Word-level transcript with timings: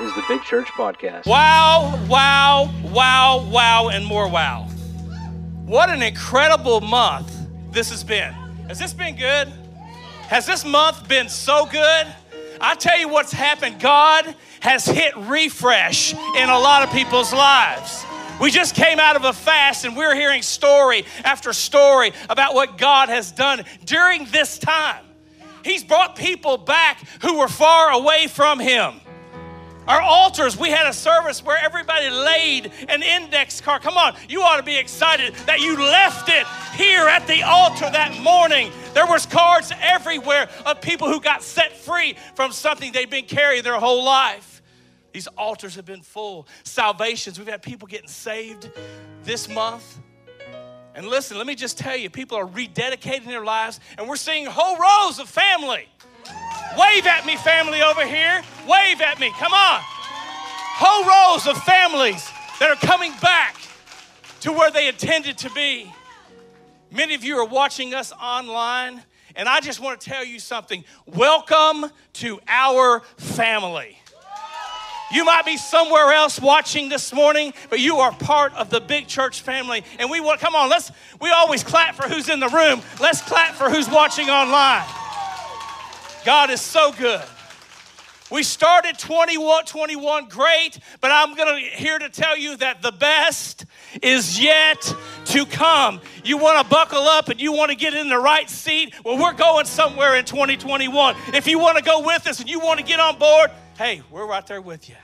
is 0.00 0.14
the 0.14 0.24
Big 0.28 0.42
Church 0.42 0.68
Podcast. 0.68 1.26
Wow, 1.26 1.98
wow, 2.08 2.72
wow, 2.84 3.46
wow, 3.50 3.88
and 3.88 4.04
more 4.04 4.28
wow. 4.28 4.62
What 5.66 5.90
an 5.90 6.02
incredible 6.02 6.80
month 6.80 7.30
this 7.70 7.90
has 7.90 8.02
been. 8.02 8.32
Has 8.68 8.78
this 8.78 8.94
been 8.94 9.16
good? 9.16 9.48
Has 10.22 10.46
this 10.46 10.64
month 10.64 11.06
been 11.06 11.28
so 11.28 11.66
good? 11.66 12.06
I 12.60 12.74
tell 12.76 12.98
you 12.98 13.08
what's 13.08 13.32
happened. 13.32 13.78
God 13.78 14.34
has 14.60 14.86
hit 14.86 15.14
refresh 15.16 16.14
in 16.14 16.48
a 16.48 16.58
lot 16.58 16.82
of 16.82 16.90
people's 16.92 17.32
lives. 17.32 18.04
We 18.40 18.50
just 18.50 18.74
came 18.74 18.98
out 18.98 19.16
of 19.16 19.24
a 19.24 19.34
fast 19.34 19.84
and 19.84 19.96
we're 19.96 20.14
hearing 20.14 20.40
story 20.40 21.04
after 21.24 21.52
story 21.52 22.12
about 22.30 22.54
what 22.54 22.78
God 22.78 23.10
has 23.10 23.32
done 23.32 23.64
during 23.84 24.24
this 24.26 24.58
time. 24.58 25.04
He's 25.62 25.84
brought 25.84 26.16
people 26.16 26.56
back 26.56 27.02
who 27.20 27.38
were 27.38 27.48
far 27.48 27.90
away 27.90 28.28
from 28.28 28.58
Him. 28.58 29.00
Our 29.88 30.00
altars, 30.00 30.56
we 30.56 30.70
had 30.70 30.86
a 30.86 30.92
service 30.92 31.44
where 31.44 31.58
everybody 31.58 32.10
laid 32.10 32.70
an 32.88 33.02
index 33.02 33.60
card. 33.60 33.82
Come 33.82 33.96
on, 33.96 34.14
you 34.28 34.42
ought 34.42 34.58
to 34.58 34.62
be 34.62 34.76
excited 34.76 35.34
that 35.46 35.60
you 35.60 35.76
left 35.76 36.28
it 36.28 36.46
here 36.74 37.08
at 37.08 37.26
the 37.26 37.42
altar 37.42 37.90
that 37.90 38.20
morning. 38.20 38.70
There 38.94 39.06
was 39.06 39.26
cards 39.26 39.72
everywhere 39.80 40.48
of 40.64 40.80
people 40.80 41.08
who 41.08 41.20
got 41.20 41.42
set 41.42 41.76
free 41.76 42.16
from 42.34 42.52
something 42.52 42.92
they'd 42.92 43.10
been 43.10 43.24
carrying 43.24 43.64
their 43.64 43.80
whole 43.80 44.04
life. 44.04 44.62
These 45.12 45.26
altars 45.28 45.74
have 45.74 45.86
been 45.86 46.02
full. 46.02 46.46
Salvations, 46.62 47.38
we've 47.38 47.48
had 47.48 47.62
people 47.62 47.88
getting 47.88 48.08
saved 48.08 48.70
this 49.24 49.48
month. 49.48 49.98
And 50.94 51.06
listen, 51.06 51.38
let 51.38 51.46
me 51.46 51.54
just 51.54 51.78
tell 51.78 51.96
you, 51.96 52.10
people 52.10 52.36
are 52.36 52.46
rededicating 52.46 53.26
their 53.26 53.44
lives, 53.44 53.80
and 53.96 54.08
we're 54.08 54.16
seeing 54.16 54.46
whole 54.46 54.76
rows 54.76 55.18
of 55.18 55.28
family. 55.28 55.88
Wave 56.78 57.06
at 57.06 57.26
me, 57.26 57.36
family 57.36 57.82
over 57.82 58.06
here. 58.06 58.42
Wave 58.68 59.00
at 59.00 59.18
me. 59.18 59.32
Come 59.38 59.52
on. 59.52 59.80
Whole 59.82 61.04
rows 61.04 61.46
of 61.46 61.60
families 61.64 62.28
that 62.60 62.70
are 62.70 62.86
coming 62.86 63.12
back 63.20 63.56
to 64.40 64.52
where 64.52 64.70
they 64.70 64.88
intended 64.88 65.38
to 65.38 65.50
be. 65.50 65.92
Many 66.90 67.14
of 67.14 67.24
you 67.24 67.36
are 67.38 67.44
watching 67.44 67.92
us 67.92 68.12
online, 68.12 69.02
and 69.36 69.48
I 69.48 69.60
just 69.60 69.80
want 69.80 70.00
to 70.00 70.10
tell 70.10 70.24
you 70.24 70.38
something. 70.38 70.84
Welcome 71.06 71.86
to 72.14 72.40
our 72.48 73.00
family. 73.16 73.98
You 75.12 75.24
might 75.24 75.44
be 75.44 75.56
somewhere 75.56 76.12
else 76.12 76.40
watching 76.40 76.88
this 76.88 77.12
morning, 77.12 77.52
but 77.68 77.80
you 77.80 77.96
are 77.96 78.12
part 78.12 78.54
of 78.54 78.70
the 78.70 78.80
big 78.80 79.08
church 79.08 79.42
family. 79.42 79.82
And 79.98 80.08
we 80.08 80.20
want, 80.20 80.40
come 80.40 80.54
on, 80.54 80.70
let's, 80.70 80.92
we 81.20 81.30
always 81.30 81.64
clap 81.64 81.96
for 81.96 82.08
who's 82.08 82.28
in 82.28 82.38
the 82.38 82.48
room. 82.48 82.80
Let's 83.00 83.20
clap 83.20 83.54
for 83.54 83.68
who's 83.68 83.88
watching 83.88 84.30
online. 84.30 84.86
God 86.24 86.50
is 86.50 86.60
so 86.60 86.92
good. 86.92 87.22
We 88.30 88.44
started 88.44 88.96
21, 88.96 89.64
21 89.64 90.28
great, 90.28 90.78
but 91.00 91.10
I'm 91.10 91.34
gonna 91.34 91.58
here 91.58 91.98
to 91.98 92.08
tell 92.08 92.36
you 92.36 92.56
that 92.58 92.80
the 92.80 92.92
best 92.92 93.64
is 94.02 94.40
yet 94.40 94.94
to 95.26 95.44
come. 95.46 96.00
You 96.22 96.36
wanna 96.36 96.62
buckle 96.62 97.02
up 97.02 97.28
and 97.28 97.40
you 97.40 97.52
wanna 97.52 97.74
get 97.74 97.92
in 97.92 98.08
the 98.08 98.18
right 98.18 98.48
seat? 98.48 98.94
Well, 99.04 99.18
we're 99.18 99.32
going 99.32 99.66
somewhere 99.66 100.14
in 100.14 100.24
2021. 100.24 101.16
If 101.34 101.48
you 101.48 101.58
wanna 101.58 101.82
go 101.82 102.06
with 102.06 102.28
us 102.28 102.38
and 102.38 102.48
you 102.48 102.60
wanna 102.60 102.82
get 102.82 103.00
on 103.00 103.18
board, 103.18 103.50
hey, 103.76 104.02
we're 104.10 104.26
right 104.26 104.46
there 104.46 104.60
with 104.60 104.88
you. 104.88 104.96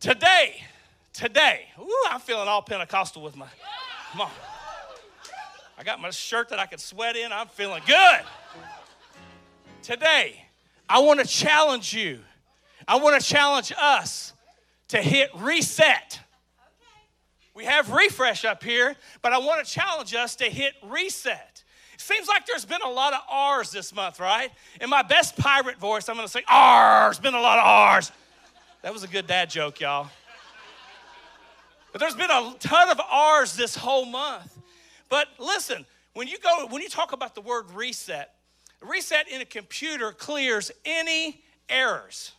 Today, 0.00 0.64
today, 1.12 1.66
ooh, 1.78 2.04
I'm 2.10 2.20
feeling 2.20 2.48
all 2.48 2.62
Pentecostal 2.62 3.22
with 3.22 3.36
my, 3.36 3.46
come 4.10 4.22
on. 4.22 4.30
I 5.78 5.84
got 5.84 6.00
my 6.00 6.10
shirt 6.10 6.48
that 6.48 6.58
I 6.58 6.66
can 6.66 6.78
sweat 6.78 7.16
in. 7.16 7.32
I'm 7.32 7.48
feeling 7.48 7.82
good. 7.86 8.20
Today, 9.86 10.44
I 10.88 10.98
want 10.98 11.20
to 11.20 11.26
challenge 11.26 11.94
you. 11.94 12.18
I 12.88 12.96
want 12.96 13.22
to 13.22 13.24
challenge 13.24 13.72
us 13.80 14.32
to 14.88 15.00
hit 15.00 15.30
reset. 15.36 16.18
We 17.54 17.66
have 17.66 17.92
refresh 17.92 18.44
up 18.44 18.64
here, 18.64 18.96
but 19.22 19.32
I 19.32 19.38
want 19.38 19.64
to 19.64 19.72
challenge 19.72 20.12
us 20.12 20.34
to 20.36 20.46
hit 20.46 20.74
reset. 20.82 21.62
Seems 21.98 22.26
like 22.26 22.46
there's 22.46 22.64
been 22.64 22.82
a 22.84 22.90
lot 22.90 23.12
of 23.12 23.20
R's 23.30 23.70
this 23.70 23.94
month, 23.94 24.18
right? 24.18 24.50
In 24.80 24.90
my 24.90 25.02
best 25.02 25.36
pirate 25.36 25.78
voice, 25.78 26.08
I'm 26.08 26.16
going 26.16 26.26
to 26.26 26.32
say 26.32 26.42
R's, 26.48 27.20
been 27.20 27.34
a 27.34 27.40
lot 27.40 27.60
of 27.60 27.64
R's. 27.64 28.10
That 28.82 28.92
was 28.92 29.04
a 29.04 29.08
good 29.08 29.28
dad 29.28 29.50
joke, 29.50 29.78
y'all. 29.78 30.08
But 31.92 32.00
there's 32.00 32.16
been 32.16 32.32
a 32.32 32.56
ton 32.58 32.90
of 32.90 33.00
R's 33.08 33.54
this 33.54 33.76
whole 33.76 34.04
month. 34.04 34.52
But 35.08 35.28
listen, 35.38 35.86
when 36.14 36.26
you 36.26 36.38
go, 36.38 36.66
when 36.70 36.82
you 36.82 36.88
talk 36.88 37.12
about 37.12 37.36
the 37.36 37.40
word 37.40 37.70
reset, 37.70 38.35
reset 38.80 39.28
in 39.28 39.40
a 39.40 39.44
computer 39.44 40.12
clears 40.12 40.70
any 40.84 41.42
errors. 41.68 42.32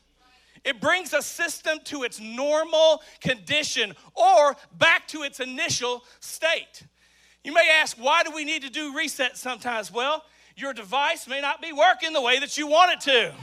It 0.64 0.82
brings 0.82 1.14
a 1.14 1.22
system 1.22 1.80
to 1.86 2.04
its 2.04 2.20
normal 2.20 3.02
condition 3.22 3.94
or 4.16 4.56
back 4.78 5.08
to 5.10 5.24
its 5.24 5.40
initial 5.40 6.04
state. 6.20 6.84
You 7.44 7.54
may 7.54 7.70
ask, 7.82 7.96
why 7.98 8.24
do 8.24 8.32
we 8.32 8.44
need 8.44 8.64
to 8.64 8.70
do 8.70 8.94
reset 8.94 9.38
sometimes? 9.38 9.92
Well, 9.92 10.24
your 10.56 10.74
device 10.74 11.28
may 11.28 11.40
not 11.40 11.62
be 11.62 11.72
working 11.72 12.12
the 12.12 12.22
way 12.22 12.40
that 12.40 12.58
you 12.58 12.68
want 12.68 12.92
it 12.92 13.02
to. 13.02 13.34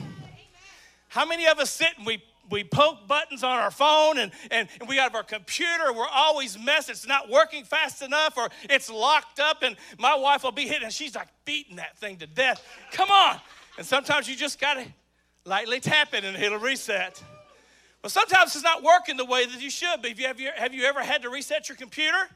How 1.08 1.24
many 1.24 1.46
of 1.46 1.58
us 1.58 1.70
sit 1.70 1.96
and 1.96 2.06
we 2.06 2.22
we 2.50 2.64
poke 2.64 3.06
buttons 3.08 3.42
on 3.42 3.58
our 3.58 3.70
phone 3.70 4.18
and, 4.18 4.32
and, 4.50 4.68
and 4.80 4.88
we 4.88 4.96
have 4.96 5.14
our 5.14 5.22
computer 5.22 5.92
we're 5.92 6.06
always 6.12 6.58
messed. 6.58 6.90
It's 6.90 7.06
not 7.06 7.28
working 7.28 7.64
fast 7.64 8.02
enough 8.02 8.36
or 8.36 8.48
it's 8.64 8.90
locked 8.90 9.40
up 9.40 9.62
and 9.62 9.76
my 9.98 10.14
wife 10.14 10.44
will 10.44 10.52
be 10.52 10.66
hitting 10.66 10.84
and 10.84 10.92
she's 10.92 11.14
like 11.14 11.28
beating 11.44 11.76
that 11.76 11.98
thing 11.98 12.16
to 12.18 12.26
death. 12.26 12.66
Come 12.92 13.10
on. 13.10 13.38
And 13.78 13.86
sometimes 13.86 14.28
you 14.28 14.36
just 14.36 14.60
gotta 14.60 14.86
lightly 15.44 15.80
tap 15.80 16.14
it 16.14 16.24
and 16.24 16.36
it'll 16.36 16.58
reset. 16.58 17.22
But 18.02 18.10
sometimes 18.10 18.54
it's 18.54 18.64
not 18.64 18.82
working 18.82 19.16
the 19.16 19.24
way 19.24 19.46
that 19.46 19.60
you 19.60 19.70
should 19.70 20.02
be. 20.02 20.10
Have 20.10 20.20
you, 20.20 20.26
have 20.26 20.40
you, 20.40 20.50
have 20.56 20.74
you 20.74 20.84
ever 20.84 21.02
had 21.02 21.22
to 21.22 21.30
reset 21.30 21.68
your 21.68 21.76
computer? 21.76 22.28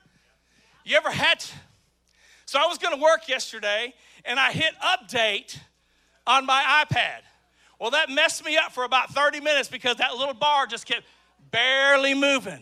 You 0.84 0.96
ever 0.96 1.10
had 1.10 1.40
to? 1.40 1.52
so 2.48 2.58
i 2.58 2.66
was 2.66 2.78
gonna 2.78 2.96
work 2.96 3.28
yesterday 3.28 3.92
and 4.24 4.40
i 4.40 4.50
hit 4.50 4.72
update 4.82 5.58
on 6.26 6.46
my 6.46 6.82
ipad 6.82 7.20
well, 7.78 7.90
that 7.92 8.10
messed 8.10 8.44
me 8.44 8.56
up 8.56 8.72
for 8.72 8.84
about 8.84 9.10
30 9.10 9.40
minutes 9.40 9.68
because 9.68 9.96
that 9.96 10.14
little 10.14 10.34
bar 10.34 10.66
just 10.66 10.86
kept 10.86 11.04
barely 11.50 12.14
moving. 12.14 12.60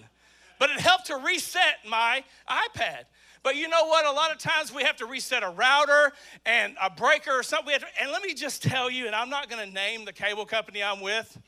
But 0.59 0.71
it 0.71 0.81
helped 0.81 1.07
to 1.07 1.17
reset 1.17 1.79
my 1.89 2.23
iPad. 2.49 3.05
But 3.43 3.57
you 3.57 3.69
know 3.69 3.87
what? 3.87 4.05
A 4.05 4.11
lot 4.11 4.33
of 4.33 4.39
times 4.39 4.75
we 4.75 4.83
have 4.83 4.97
to 4.97 5.07
reset 5.07 5.43
a 5.43 5.51
router 5.51 6.13
and 6.45 6.77
a 6.83 6.91
breaker 6.91 7.31
or 7.31 7.43
something. 7.43 7.79
To, 7.79 7.87
and 8.01 8.11
let 8.11 8.23
me 8.23 8.35
just 8.35 8.63
tell 8.63 8.91
you, 8.91 9.07
and 9.07 9.15
I'm 9.15 9.31
not 9.31 9.49
going 9.49 9.67
to 9.67 9.73
name 9.73 10.05
the 10.05 10.13
cable 10.13 10.45
company 10.45 10.83
I'm 10.83 11.01
with, 11.01 11.39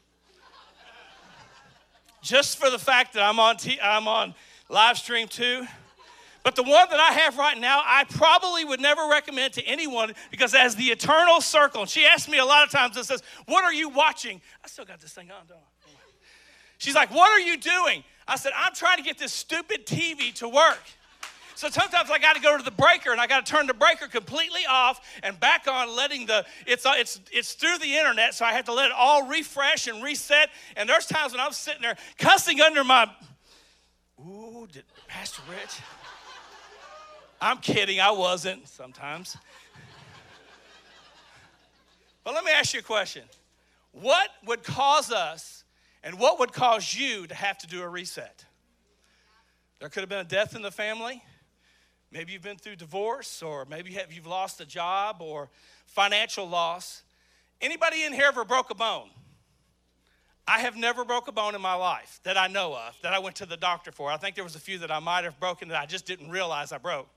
just 2.23 2.59
for 2.59 2.71
the 2.71 2.79
fact 2.79 3.15
that 3.15 3.23
I'm 3.23 3.41
on, 3.41 3.57
t- 3.57 3.81
I'm 3.83 4.07
on 4.07 4.35
live 4.69 4.97
stream 4.97 5.29
too. 5.29 5.67
But 6.49 6.57
the 6.57 6.63
one 6.63 6.89
that 6.89 6.99
I 6.99 7.13
have 7.13 7.37
right 7.37 7.59
now, 7.59 7.83
I 7.85 8.05
probably 8.05 8.65
would 8.65 8.81
never 8.81 9.07
recommend 9.07 9.53
to 9.53 9.65
anyone 9.67 10.15
because 10.31 10.55
as 10.55 10.75
the 10.77 10.85
eternal 10.85 11.43
circle, 11.43 11.83
and 11.83 11.91
she 11.91 12.07
asked 12.07 12.27
me 12.27 12.39
a 12.39 12.45
lot 12.47 12.65
of 12.65 12.71
times 12.71 12.97
and 12.97 13.05
says, 13.05 13.23
What 13.45 13.65
are 13.65 13.73
you 13.75 13.91
watching? 13.91 14.41
I 14.65 14.69
still 14.69 14.87
got 14.87 14.99
this 14.99 15.13
thing 15.13 15.31
on, 15.31 15.47
don't 15.47 15.59
I? 15.59 15.91
She's 16.79 16.95
like, 16.95 17.11
What 17.11 17.31
are 17.31 17.39
you 17.39 17.59
doing? 17.59 18.03
I 18.27 18.37
said, 18.37 18.53
I'm 18.57 18.73
trying 18.73 18.97
to 18.97 19.03
get 19.03 19.19
this 19.19 19.31
stupid 19.31 19.85
TV 19.85 20.33
to 20.37 20.49
work. 20.49 20.81
So 21.55 21.69
sometimes 21.69 22.11
I 22.11 22.19
got 22.19 22.35
to 22.35 22.41
go 22.41 22.57
to 22.57 22.65
the 22.65 22.71
breaker 22.71 23.13
and 23.13 23.21
I 23.21 23.27
got 23.27 23.45
to 23.45 23.53
turn 23.53 23.67
the 23.67 23.75
breaker 23.75 24.09
completely 24.09 24.63
off 24.67 25.07
and 25.23 25.39
back 25.39 25.69
on, 25.69 25.95
letting 25.95 26.25
the 26.25 26.47
it's 26.67 26.87
uh, 26.87 26.95
it's 26.97 27.21
it's 27.31 27.53
through 27.53 27.77
the 27.77 27.95
internet, 27.95 28.33
so 28.33 28.47
I 28.47 28.55
have 28.55 28.65
to 28.65 28.73
let 28.73 28.87
it 28.87 28.93
all 28.97 29.29
refresh 29.29 29.87
and 29.87 30.03
reset. 30.03 30.49
And 30.79 30.89
there's 30.89 31.05
times 31.05 31.33
when 31.33 31.43
I'm 31.43 31.53
sitting 31.53 31.83
there 31.83 31.99
cussing 32.17 32.63
under 32.63 32.85
my, 32.85 33.07
ooh, 34.19 34.67
did 34.73 34.85
Pastor 35.09 35.43
Rich? 35.51 35.83
I'm 37.41 37.59
kidding, 37.59 38.01
I 38.01 38.11
wasn't 38.11 38.69
sometimes. 38.69 39.37
but 42.25 42.35
let 42.35 42.45
me 42.45 42.51
ask 42.51 42.75
you 42.75 42.81
a 42.81 42.83
question 42.83 43.25
What 43.93 44.29
would 44.47 44.65
cause 44.65 45.13
us 45.13 45.65
and 46.03 46.19
what 46.19 46.39
would 46.41 46.53
cause 46.53 46.95
you 46.95 47.27
to 47.27 47.35
have 47.35 47.59
to 47.59 47.67
do 47.67 47.83
a 47.83 47.89
reset? 47.89 48.45
There 49.79 49.89
could 49.89 50.01
have 50.01 50.09
been 50.09 50.19
a 50.19 50.25
death 50.25 50.57
in 50.57 50.63
the 50.63 50.71
family. 50.71 51.23
Maybe 52.11 52.33
you've 52.33 52.43
been 52.43 52.57
through 52.57 52.77
divorce, 52.77 53.43
or 53.43 53.67
maybe 53.67 53.97
you've 54.11 54.27
lost 54.27 54.61
a 54.61 54.67
job 54.67 55.19
or 55.21 55.51
financial 55.87 56.49
loss. 56.49 57.03
Anybody 57.61 58.05
in 58.05 58.13
here 58.13 58.27
ever 58.29 58.45
broke 58.45 58.71
a 58.71 58.75
bone? 58.75 59.11
I 60.47 60.61
have 60.61 60.77
never 60.77 61.05
broke 61.05 61.29
a 61.29 61.33
bone 61.33 61.55
in 61.55 61.61
my 61.61 61.75
life 61.75 62.21
that 62.23 62.39
I 62.39 62.47
know 62.47 62.75
of, 62.75 62.97
that 63.03 63.13
I 63.13 63.19
went 63.19 63.37
to 63.37 63.47
the 63.47 63.59
doctor 63.59 63.93
for. 63.93 64.11
I 64.11 64.17
think 64.17 64.35
there 64.35 64.45
was 64.45 64.57
a 64.57 64.61
few 64.61 64.79
that 64.79 64.91
I 64.91 64.99
might 64.99 65.25
have 65.25 65.39
broken 65.39 65.69
that 65.69 65.79
I 65.79 65.85
just 65.85 66.07
didn't 66.07 66.31
realize 66.31 66.73
I 66.73 66.79
broke. 66.79 67.09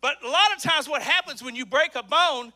But 0.00 0.22
a 0.22 0.28
lot 0.28 0.54
of 0.56 0.62
times, 0.62 0.88
what 0.88 1.02
happens 1.02 1.42
when 1.42 1.54
you 1.54 1.66
break 1.66 1.94
a 1.94 2.02
bone, 2.02 2.52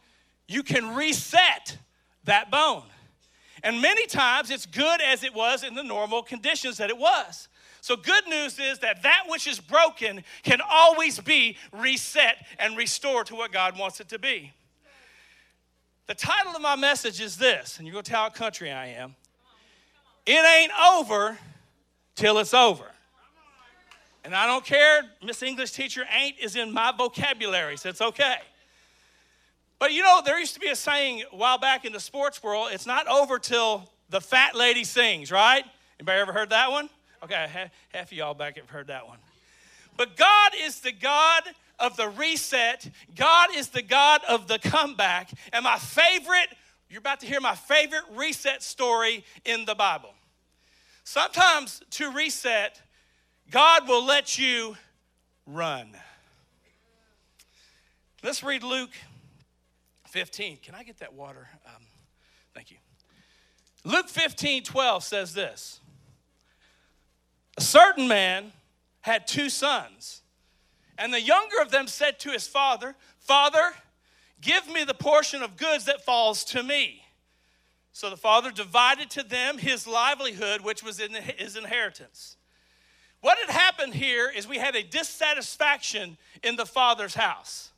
you 0.48 0.62
can 0.62 0.94
reset 0.94 1.76
that 2.24 2.50
bone. 2.50 2.84
And 3.62 3.80
many 3.80 4.06
times, 4.06 4.50
it's 4.50 4.66
good 4.66 5.00
as 5.00 5.24
it 5.24 5.34
was 5.34 5.62
in 5.64 5.74
the 5.74 5.82
normal 5.82 6.22
conditions 6.22 6.78
that 6.78 6.90
it 6.90 6.98
was. 6.98 7.48
So, 7.80 7.96
good 7.96 8.26
news 8.28 8.58
is 8.58 8.78
that 8.78 9.02
that 9.02 9.24
which 9.28 9.46
is 9.46 9.60
broken 9.60 10.24
can 10.42 10.60
always 10.66 11.20
be 11.20 11.56
reset 11.72 12.36
and 12.58 12.76
restored 12.76 13.26
to 13.26 13.34
what 13.34 13.52
God 13.52 13.78
wants 13.78 14.00
it 14.00 14.08
to 14.08 14.18
be. 14.18 14.52
The 16.06 16.14
title 16.14 16.52
of 16.54 16.60
my 16.60 16.76
message 16.76 17.20
is 17.20 17.36
this, 17.36 17.78
and 17.78 17.86
you're 17.86 17.92
going 17.92 18.04
to 18.04 18.10
tell 18.10 18.24
how 18.24 18.28
country 18.28 18.70
I 18.70 18.88
am 18.88 19.14
It 20.26 20.44
ain't 20.44 20.72
over 20.92 21.38
till 22.14 22.38
it's 22.38 22.54
over. 22.54 22.90
And 24.24 24.34
I 24.34 24.46
don't 24.46 24.64
care, 24.64 25.02
Miss 25.22 25.42
English 25.42 25.72
teacher, 25.72 26.04
ain't 26.10 26.38
is 26.38 26.56
in 26.56 26.72
my 26.72 26.92
vocabulary, 26.96 27.76
so 27.76 27.90
it's 27.90 28.00
okay. 28.00 28.38
But 29.78 29.92
you 29.92 30.02
know, 30.02 30.22
there 30.24 30.38
used 30.40 30.54
to 30.54 30.60
be 30.60 30.68
a 30.68 30.76
saying 30.76 31.24
a 31.30 31.36
while 31.36 31.58
back 31.58 31.84
in 31.84 31.92
the 31.92 32.00
sports 32.00 32.42
world 32.42 32.68
it's 32.72 32.86
not 32.86 33.06
over 33.06 33.38
till 33.38 33.90
the 34.08 34.20
fat 34.20 34.54
lady 34.54 34.84
sings, 34.84 35.30
right? 35.30 35.64
Anybody 36.00 36.20
ever 36.20 36.32
heard 36.32 36.50
that 36.50 36.70
one? 36.70 36.88
Okay, 37.22 37.68
half 37.92 38.10
of 38.10 38.12
y'all 38.12 38.34
back 38.34 38.56
have 38.56 38.70
heard 38.70 38.86
that 38.86 39.06
one. 39.06 39.18
But 39.96 40.16
God 40.16 40.52
is 40.58 40.80
the 40.80 40.92
God 40.92 41.42
of 41.78 41.96
the 41.96 42.08
reset, 42.08 42.88
God 43.14 43.50
is 43.54 43.68
the 43.68 43.82
God 43.82 44.22
of 44.28 44.48
the 44.48 44.58
comeback. 44.58 45.30
And 45.52 45.64
my 45.64 45.76
favorite, 45.76 46.48
you're 46.88 47.00
about 47.00 47.20
to 47.20 47.26
hear 47.26 47.40
my 47.40 47.54
favorite 47.54 48.04
reset 48.14 48.62
story 48.62 49.24
in 49.44 49.64
the 49.64 49.74
Bible. 49.74 50.14
Sometimes 51.04 51.82
to 51.90 52.10
reset, 52.10 52.80
God 53.50 53.88
will 53.88 54.04
let 54.04 54.38
you 54.38 54.76
run. 55.46 55.88
Let's 58.22 58.42
read 58.42 58.62
Luke 58.62 58.90
15. 60.08 60.58
Can 60.62 60.74
I 60.74 60.82
get 60.82 60.98
that 60.98 61.12
water? 61.12 61.48
Um, 61.66 61.82
thank 62.54 62.70
you. 62.70 62.78
Luke 63.84 64.08
15, 64.08 64.62
12 64.62 65.04
says 65.04 65.34
this 65.34 65.80
A 67.58 67.60
certain 67.60 68.08
man 68.08 68.52
had 69.02 69.26
two 69.26 69.50
sons, 69.50 70.22
and 70.96 71.12
the 71.12 71.20
younger 71.20 71.60
of 71.60 71.70
them 71.70 71.86
said 71.86 72.18
to 72.20 72.30
his 72.30 72.46
father, 72.48 72.96
Father, 73.18 73.74
give 74.40 74.68
me 74.68 74.84
the 74.84 74.94
portion 74.94 75.42
of 75.42 75.56
goods 75.56 75.84
that 75.84 76.04
falls 76.04 76.44
to 76.44 76.62
me. 76.62 77.02
So 77.92 78.10
the 78.10 78.16
father 78.16 78.50
divided 78.50 79.10
to 79.10 79.22
them 79.22 79.58
his 79.58 79.86
livelihood, 79.86 80.62
which 80.62 80.82
was 80.82 80.98
in 80.98 81.14
his 81.14 81.56
inheritance. 81.56 82.36
What 83.24 83.38
had 83.38 83.48
happened 83.48 83.94
here 83.94 84.28
is 84.28 84.46
we 84.46 84.58
had 84.58 84.76
a 84.76 84.82
dissatisfaction 84.82 86.18
in 86.42 86.56
the 86.56 86.66
father's 86.66 87.14
house. 87.14 87.70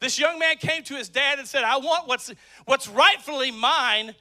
This 0.00 0.18
young 0.18 0.38
man 0.38 0.56
came 0.58 0.82
to 0.82 0.94
his 0.96 1.08
dad 1.08 1.38
and 1.38 1.48
said, 1.48 1.64
I 1.64 1.78
want 1.78 2.08
what's, 2.08 2.30
what's 2.66 2.88
rightfully 2.88 3.50
mine, 3.50 4.14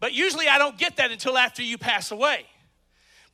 but 0.00 0.12
usually 0.14 0.48
I 0.48 0.58
don't 0.58 0.76
get 0.76 0.96
that 0.96 1.12
until 1.12 1.38
after 1.38 1.62
you 1.62 1.78
pass 1.78 2.10
away. 2.10 2.44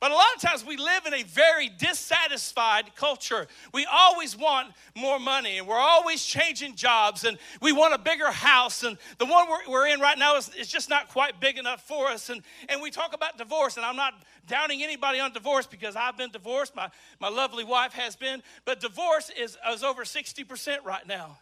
But 0.03 0.11
a 0.11 0.15
lot 0.15 0.35
of 0.35 0.41
times 0.41 0.65
we 0.65 0.75
live 0.75 1.05
in 1.05 1.13
a 1.13 1.23
very 1.23 1.69
dissatisfied 1.69 2.93
culture. 2.93 3.47
We 3.73 3.87
always 3.89 4.37
want 4.37 4.73
more 4.97 5.17
money 5.17 5.59
and 5.59 5.65
we're 5.65 5.77
always 5.77 6.25
changing 6.25 6.75
jobs 6.75 7.23
and 7.23 7.37
we 7.61 7.71
want 7.71 7.93
a 7.93 7.97
bigger 7.97 8.29
house. 8.29 8.83
And 8.83 8.97
the 9.17 9.25
one 9.25 9.47
we're, 9.49 9.71
we're 9.71 9.87
in 9.87 10.01
right 10.01 10.17
now 10.17 10.35
is, 10.35 10.49
is 10.59 10.67
just 10.67 10.89
not 10.89 11.07
quite 11.07 11.39
big 11.39 11.57
enough 11.57 11.87
for 11.87 12.09
us. 12.09 12.29
And, 12.29 12.41
and 12.67 12.81
we 12.81 12.91
talk 12.91 13.13
about 13.13 13.37
divorce, 13.37 13.77
and 13.77 13.85
I'm 13.85 13.95
not 13.95 14.13
downing 14.45 14.83
anybody 14.83 15.21
on 15.21 15.31
divorce 15.31 15.67
because 15.67 15.95
I've 15.95 16.17
been 16.17 16.31
divorced. 16.31 16.75
My, 16.75 16.89
my 17.21 17.29
lovely 17.29 17.63
wife 17.63 17.93
has 17.93 18.17
been. 18.17 18.43
But 18.65 18.81
divorce 18.81 19.31
is, 19.39 19.57
is 19.71 19.85
over 19.85 20.03
60% 20.03 20.83
right 20.83 21.07
now. 21.07 21.37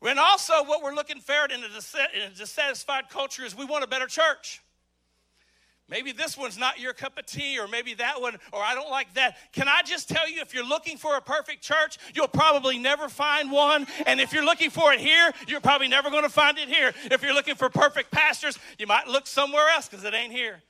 And 0.00 0.18
also, 0.18 0.64
what 0.64 0.82
we're 0.82 0.94
looking 0.94 1.20
for 1.20 1.44
in 1.44 1.60
a, 1.60 2.16
in 2.16 2.32
a 2.32 2.34
dissatisfied 2.34 3.10
culture 3.10 3.44
is 3.44 3.54
we 3.54 3.66
want 3.66 3.84
a 3.84 3.86
better 3.86 4.06
church. 4.06 4.62
Maybe 5.90 6.12
this 6.12 6.38
one's 6.38 6.56
not 6.56 6.78
your 6.78 6.92
cup 6.92 7.18
of 7.18 7.26
tea, 7.26 7.58
or 7.58 7.66
maybe 7.66 7.94
that 7.94 8.20
one, 8.20 8.36
or 8.52 8.62
I 8.62 8.76
don't 8.76 8.90
like 8.90 9.12
that. 9.14 9.36
Can 9.52 9.66
I 9.66 9.82
just 9.84 10.08
tell 10.08 10.30
you, 10.30 10.40
if 10.40 10.54
you're 10.54 10.66
looking 10.66 10.96
for 10.96 11.16
a 11.16 11.20
perfect 11.20 11.62
church, 11.62 11.98
you'll 12.14 12.28
probably 12.28 12.78
never 12.78 13.08
find 13.08 13.50
one. 13.50 13.88
And 14.06 14.20
if 14.20 14.32
you're 14.32 14.44
looking 14.44 14.70
for 14.70 14.92
it 14.92 15.00
here, 15.00 15.32
you're 15.48 15.60
probably 15.60 15.88
never 15.88 16.08
going 16.08 16.22
to 16.22 16.28
find 16.28 16.58
it 16.58 16.68
here. 16.68 16.94
If 17.10 17.24
you're 17.24 17.34
looking 17.34 17.56
for 17.56 17.68
perfect 17.68 18.12
pastors, 18.12 18.56
you 18.78 18.86
might 18.86 19.08
look 19.08 19.26
somewhere 19.26 19.68
else 19.68 19.88
because 19.88 20.04
it 20.04 20.14
ain't 20.14 20.32
here. 20.32 20.62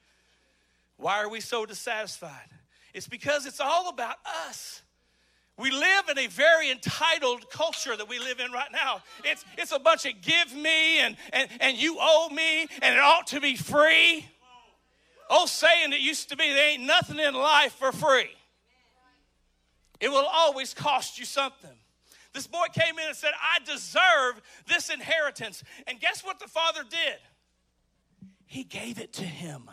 Why 0.97 1.23
are 1.23 1.29
we 1.29 1.41
so 1.41 1.67
dissatisfied? 1.67 2.49
It's 2.95 3.07
because 3.07 3.45
it's 3.45 3.61
all 3.61 3.91
about 3.91 4.17
us. 4.49 4.81
We 5.59 5.71
live 5.71 6.09
in 6.11 6.19
a 6.19 6.29
very 6.29 6.71
entitled 6.71 7.51
culture 7.51 7.95
that 7.95 8.09
we 8.09 8.19
live 8.19 8.41
in 8.41 8.51
right 8.53 8.73
now. 8.73 9.03
It's, 9.23 9.45
it's 9.59 9.73
a 9.73 9.79
bunch 9.79 10.07
of 10.07 10.13
give 10.23 10.55
me 10.55 11.01
and, 11.01 11.17
and, 11.35 11.51
and 11.61 11.77
you 11.77 11.99
owe 12.01 12.31
me 12.31 12.63
and 12.81 12.95
it 12.95 13.01
ought 13.01 13.27
to 13.29 13.41
be 13.41 13.57
free. 13.57 14.27
Old 15.31 15.49
saying 15.49 15.91
that 15.91 16.01
used 16.01 16.29
to 16.31 16.37
be 16.37 16.53
there 16.53 16.71
ain't 16.73 16.83
nothing 16.83 17.21
in 17.21 17.35
life 17.35 17.73
for 17.75 17.93
free. 17.93 18.31
It 20.01 20.11
will 20.11 20.27
always 20.27 20.75
cost 20.75 21.19
you 21.19 21.25
something. 21.25 21.71
This 22.33 22.47
boy 22.47 22.67
came 22.73 22.99
in 22.99 23.07
and 23.07 23.17
said, 23.17 23.31
I 23.41 23.65
deserve 23.65 24.41
this 24.67 24.91
inheritance. 24.91 25.63
And 25.87 26.01
guess 26.01 26.25
what 26.25 26.41
the 26.41 26.49
father 26.49 26.83
did? 26.89 27.19
He 28.47 28.65
gave 28.65 28.99
it 28.99 29.13
to 29.15 29.25
him. 29.25 29.71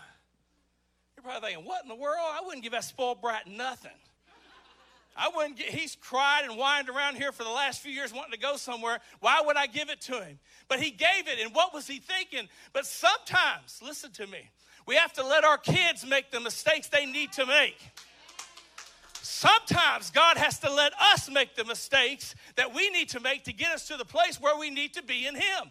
You're 1.16 1.24
probably 1.24 1.50
thinking, 1.50 1.66
what 1.66 1.82
in 1.82 1.90
the 1.90 1.96
world? 1.96 2.20
I 2.20 2.42
wouldn't 2.46 2.64
give 2.64 2.74
that 2.74 2.84
spoiled 2.84 3.22
brat 3.22 3.48
nothing. 3.48 3.92
I 5.16 5.32
wouldn't 5.36 5.58
get, 5.58 5.70
he's 5.70 5.96
cried 5.96 6.44
and 6.44 6.54
whined 6.54 6.90
around 6.90 7.16
here 7.16 7.32
for 7.32 7.44
the 7.44 7.50
last 7.50 7.82
few 7.82 7.92
years 7.92 8.14
wanting 8.14 8.34
to 8.34 8.40
go 8.40 8.56
somewhere. 8.56 9.00
Why 9.20 9.42
would 9.44 9.58
I 9.58 9.66
give 9.66 9.90
it 9.90 10.02
to 10.02 10.22
him? 10.22 10.38
But 10.68 10.80
he 10.80 10.92
gave 10.92 11.28
it, 11.28 11.40
and 11.42 11.56
what 11.56 11.74
was 11.74 11.88
he 11.88 11.98
thinking? 11.98 12.48
But 12.72 12.86
sometimes, 12.86 13.82
listen 13.84 14.12
to 14.12 14.28
me, 14.28 14.52
we 14.88 14.96
have 14.96 15.14
to 15.14 15.24
let 15.24 15.44
our 15.44 15.58
kids 15.58 16.06
make 16.06 16.32
the 16.32 16.40
mistakes 16.40 16.88
they 16.88 17.06
need 17.06 17.34
to 17.34 17.46
make. 17.46 17.78
Sometimes 19.22 20.10
God 20.10 20.38
has 20.38 20.58
to 20.60 20.72
let 20.72 20.94
us 21.00 21.30
make 21.30 21.56
the 21.56 21.66
mistakes 21.66 22.34
that 22.56 22.74
we 22.74 22.90
need 22.90 23.10
to 23.10 23.20
make 23.20 23.44
to 23.44 23.54
get 23.54 23.72
us 23.72 23.88
to 23.90 23.98
the 23.98 24.06
place 24.06 24.40
where 24.40 24.58
we 24.58 24.70
need 24.70 24.94
to 24.94 25.04
be 25.04 25.28
in 25.28 25.36
Him. 25.36 25.70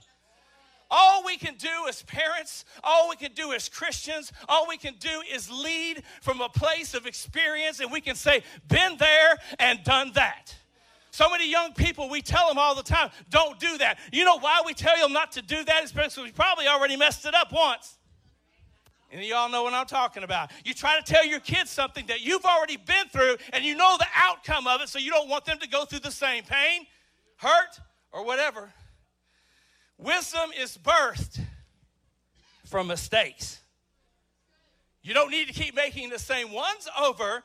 All 0.90 1.24
we 1.24 1.36
can 1.36 1.56
do 1.56 1.88
as 1.88 2.02
parents, 2.02 2.64
all 2.84 3.08
we 3.08 3.16
can 3.16 3.32
do 3.32 3.52
as 3.52 3.68
Christians, 3.68 4.32
all 4.48 4.68
we 4.68 4.76
can 4.76 4.94
do 5.00 5.22
is 5.32 5.50
lead 5.50 6.04
from 6.20 6.40
a 6.40 6.48
place 6.48 6.94
of 6.94 7.06
experience 7.06 7.80
and 7.80 7.90
we 7.90 8.00
can 8.00 8.14
say, 8.14 8.42
been 8.68 8.96
there 8.98 9.36
and 9.58 9.82
done 9.82 10.12
that. 10.14 10.54
So 11.10 11.30
many 11.30 11.50
young 11.50 11.72
people, 11.72 12.08
we 12.08 12.20
tell 12.20 12.46
them 12.46 12.58
all 12.58 12.74
the 12.74 12.82
time, 12.82 13.10
don't 13.30 13.58
do 13.58 13.78
that. 13.78 13.98
You 14.12 14.24
know 14.24 14.38
why 14.38 14.62
we 14.64 14.74
tell 14.74 14.96
them 14.98 15.12
not 15.12 15.32
to 15.32 15.42
do 15.42 15.64
that? 15.64 15.82
It's 15.82 15.90
because 15.90 16.16
we 16.18 16.30
probably 16.30 16.68
already 16.68 16.96
messed 16.96 17.24
it 17.26 17.34
up 17.34 17.52
once. 17.52 17.96
And 19.10 19.24
you 19.24 19.34
all 19.34 19.48
know 19.48 19.62
what 19.62 19.72
I'm 19.72 19.86
talking 19.86 20.24
about. 20.24 20.50
You 20.64 20.74
try 20.74 20.98
to 20.98 21.04
tell 21.04 21.24
your 21.24 21.40
kids 21.40 21.70
something 21.70 22.06
that 22.06 22.24
you've 22.24 22.44
already 22.44 22.76
been 22.76 23.08
through 23.12 23.36
and 23.52 23.64
you 23.64 23.76
know 23.76 23.96
the 23.98 24.06
outcome 24.14 24.66
of 24.66 24.80
it, 24.80 24.88
so 24.88 24.98
you 24.98 25.10
don't 25.10 25.28
want 25.28 25.44
them 25.44 25.58
to 25.60 25.68
go 25.68 25.84
through 25.84 26.00
the 26.00 26.10
same 26.10 26.42
pain, 26.44 26.86
hurt, 27.36 27.80
or 28.12 28.24
whatever. 28.24 28.72
Wisdom 29.98 30.50
is 30.58 30.76
birthed 30.76 31.40
from 32.66 32.88
mistakes. 32.88 33.60
You 35.02 35.14
don't 35.14 35.30
need 35.30 35.46
to 35.46 35.54
keep 35.54 35.76
making 35.76 36.10
the 36.10 36.18
same 36.18 36.50
ones 36.50 36.88
over 37.00 37.44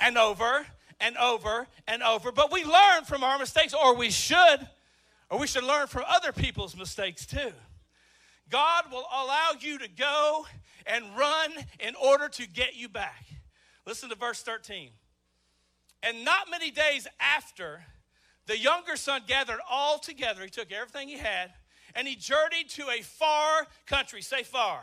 and 0.00 0.16
over 0.16 0.64
and 1.00 1.16
over 1.16 1.66
and 1.88 2.02
over, 2.02 2.30
but 2.30 2.52
we 2.52 2.64
learn 2.64 3.04
from 3.04 3.24
our 3.24 3.38
mistakes, 3.38 3.74
or 3.74 3.96
we 3.96 4.10
should, 4.10 4.68
or 5.28 5.38
we 5.38 5.46
should 5.46 5.64
learn 5.64 5.88
from 5.88 6.04
other 6.08 6.30
people's 6.30 6.76
mistakes 6.76 7.26
too. 7.26 7.52
God 8.50 8.84
will 8.90 9.06
allow 9.12 9.52
you 9.58 9.78
to 9.78 9.88
go 9.88 10.46
and 10.86 11.04
run 11.16 11.52
in 11.78 11.94
order 11.94 12.28
to 12.28 12.48
get 12.48 12.76
you 12.76 12.88
back. 12.88 13.24
Listen 13.86 14.08
to 14.10 14.16
verse 14.16 14.42
13. 14.42 14.90
And 16.02 16.24
not 16.24 16.50
many 16.50 16.70
days 16.70 17.06
after, 17.20 17.84
the 18.46 18.58
younger 18.58 18.96
son 18.96 19.22
gathered 19.26 19.60
all 19.70 19.98
together. 19.98 20.42
He 20.42 20.50
took 20.50 20.72
everything 20.72 21.08
he 21.08 21.18
had 21.18 21.52
and 21.94 22.06
he 22.06 22.16
journeyed 22.16 22.68
to 22.70 22.88
a 22.90 23.02
far 23.02 23.66
country. 23.86 24.22
Say 24.22 24.42
far. 24.42 24.82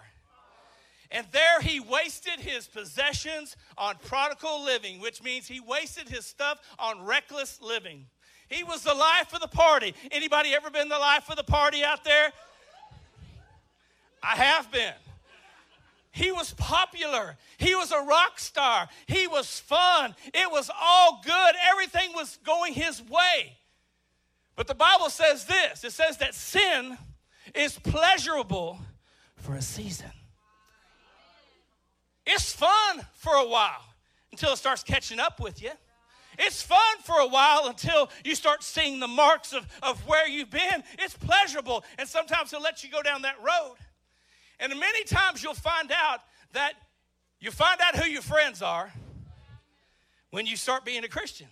And 1.10 1.26
there 1.32 1.62
he 1.62 1.80
wasted 1.80 2.40
his 2.40 2.68
possessions 2.68 3.56
on 3.78 3.96
prodigal 4.04 4.64
living, 4.64 5.00
which 5.00 5.24
means 5.24 5.48
he 5.48 5.62
wasted 5.62 6.10
his 6.10 6.26
stuff 6.26 6.60
on 6.78 7.06
reckless 7.06 7.62
living. 7.62 8.06
He 8.50 8.64
was 8.64 8.84
the 8.84 8.94
life 8.94 9.34
of 9.34 9.40
the 9.40 9.48
party. 9.48 9.94
Anybody 10.12 10.54
ever 10.54 10.70
been 10.70 10.90
the 10.90 11.00
life 11.00 11.30
of 11.30 11.38
the 11.38 11.44
party 11.44 11.84
out 11.84 12.04
there? 12.04 12.32
I 14.22 14.36
have 14.36 14.72
been. 14.72 14.94
He 16.12 16.32
was 16.32 16.54
popular. 16.56 17.38
He 17.58 17.76
was 17.76 17.92
a 17.92 18.02
rock 18.02 18.40
star. 18.40 18.88
He 19.06 19.28
was 19.28 19.60
fun. 19.60 20.16
It 20.34 20.52
was 20.52 20.72
all 20.82 21.22
good. 21.24 21.56
Everything 21.72 22.12
was 22.14 22.40
going 22.44 22.74
his 22.74 23.04
way. 23.04 23.58
But 24.56 24.66
the 24.66 24.74
Bible 24.74 25.12
says 25.12 25.46
this 25.46 25.84
it 25.84 25.92
says 25.92 26.18
that 26.18 26.34
sin 26.34 26.98
is 27.54 27.78
pleasurable 27.78 28.80
for 29.36 29.54
a 29.54 29.62
season. 29.62 30.12
It's 32.26 32.52
fun 32.52 33.06
for 33.14 33.34
a 33.36 33.48
while 33.48 33.86
until 34.32 34.52
it 34.52 34.58
starts 34.58 34.84
catching 34.84 35.20
up 35.20 35.40
with 35.40 35.62
you. 35.62 35.72
It's 36.40 36.62
fun 36.62 36.98
for 37.04 37.20
a 37.20 37.28
while 37.28 37.68
until 37.68 38.10
you 38.24 38.36
start 38.36 38.64
seeing 38.64 39.00
the 39.00 39.08
marks 39.08 39.54
of, 39.54 39.66
of 39.82 40.06
where 40.08 40.28
you've 40.28 40.50
been. 40.50 40.84
It's 41.00 41.16
pleasurable, 41.16 41.84
and 41.98 42.08
sometimes 42.08 42.54
it 42.54 42.62
lets 42.62 42.84
you 42.84 42.92
go 42.92 43.02
down 43.02 43.22
that 43.24 43.38
road. 43.40 43.78
And 44.60 44.72
many 44.80 45.04
times 45.04 45.44
you'll 45.44 45.54
find 45.54 45.92
out 45.92 46.22
that 46.54 46.74
you 47.40 47.52
find 47.52 47.80
out 47.82 47.96
who 47.96 48.10
your 48.10 48.22
friends 48.22 48.62
are 48.62 48.92
when 50.32 50.46
you 50.46 50.56
start 50.56 50.86
being 50.86 51.04
a 51.04 51.08
Christian. 51.08 51.48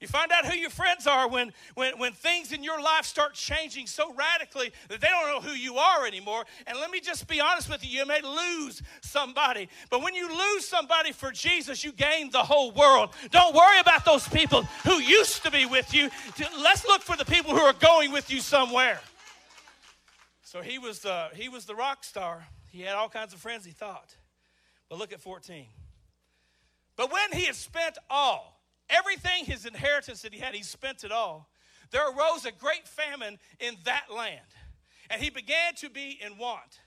You 0.00 0.08
find 0.08 0.32
out 0.32 0.46
who 0.46 0.56
your 0.56 0.70
friends 0.70 1.06
are 1.06 1.28
when, 1.28 1.52
when, 1.74 1.98
when 1.98 2.12
things 2.12 2.52
in 2.52 2.64
your 2.64 2.80
life 2.80 3.04
start 3.04 3.34
changing 3.34 3.86
so 3.86 4.14
radically 4.14 4.72
that 4.88 4.98
they 5.02 5.08
don't 5.08 5.26
know 5.26 5.46
who 5.46 5.54
you 5.54 5.76
are 5.76 6.06
anymore. 6.06 6.44
And 6.66 6.78
let 6.78 6.90
me 6.90 7.00
just 7.00 7.28
be 7.28 7.38
honest 7.38 7.68
with 7.68 7.84
you, 7.84 8.00
you 8.00 8.06
may 8.06 8.22
lose 8.22 8.80
somebody. 9.02 9.68
But 9.90 10.02
when 10.02 10.14
you 10.14 10.26
lose 10.26 10.66
somebody 10.66 11.12
for 11.12 11.30
Jesus, 11.30 11.84
you 11.84 11.92
gain 11.92 12.30
the 12.30 12.38
whole 12.38 12.70
world. 12.70 13.10
Don't 13.30 13.54
worry 13.54 13.78
about 13.78 14.06
those 14.06 14.26
people 14.26 14.62
who 14.84 15.00
used 15.00 15.42
to 15.42 15.50
be 15.50 15.66
with 15.66 15.92
you. 15.92 16.08
Let's 16.62 16.86
look 16.86 17.02
for 17.02 17.16
the 17.16 17.26
people 17.26 17.50
who 17.50 17.60
are 17.60 17.74
going 17.74 18.10
with 18.10 18.30
you 18.30 18.40
somewhere. 18.40 19.00
So 20.50 20.62
he 20.62 20.78
was 20.78 21.00
the, 21.00 21.28
he 21.34 21.48
was 21.48 21.64
the 21.64 21.74
rock 21.74 22.02
star. 22.02 22.46
He 22.70 22.80
had 22.82 22.94
all 22.94 23.08
kinds 23.08 23.32
of 23.32 23.40
friends, 23.40 23.64
he 23.64 23.72
thought. 23.72 24.16
But 24.88 24.98
look 24.98 25.12
at 25.12 25.20
14. 25.20 25.66
But 26.96 27.12
when 27.12 27.32
he 27.32 27.46
had 27.46 27.54
spent 27.54 27.98
all, 28.08 28.60
Everything, 28.90 29.44
his 29.44 29.66
inheritance 29.66 30.22
that 30.22 30.34
he 30.34 30.40
had, 30.40 30.54
he 30.54 30.64
spent 30.64 31.04
it 31.04 31.12
all. 31.12 31.48
There 31.92 32.08
arose 32.10 32.44
a 32.44 32.52
great 32.52 32.86
famine 32.86 33.38
in 33.60 33.76
that 33.84 34.06
land, 34.14 34.40
and 35.08 35.22
he 35.22 35.30
began 35.30 35.74
to 35.76 35.88
be 35.88 36.18
in 36.24 36.36
want. 36.36 36.80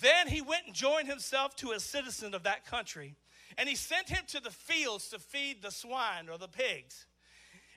Then 0.00 0.28
he 0.28 0.40
went 0.40 0.66
and 0.66 0.74
joined 0.74 1.08
himself 1.08 1.56
to 1.56 1.72
a 1.72 1.80
citizen 1.80 2.34
of 2.34 2.44
that 2.44 2.64
country, 2.64 3.16
and 3.58 3.68
he 3.68 3.74
sent 3.74 4.08
him 4.08 4.24
to 4.28 4.40
the 4.40 4.50
fields 4.50 5.08
to 5.08 5.18
feed 5.18 5.62
the 5.62 5.70
swine 5.70 6.28
or 6.28 6.38
the 6.38 6.48
pigs. 6.48 7.06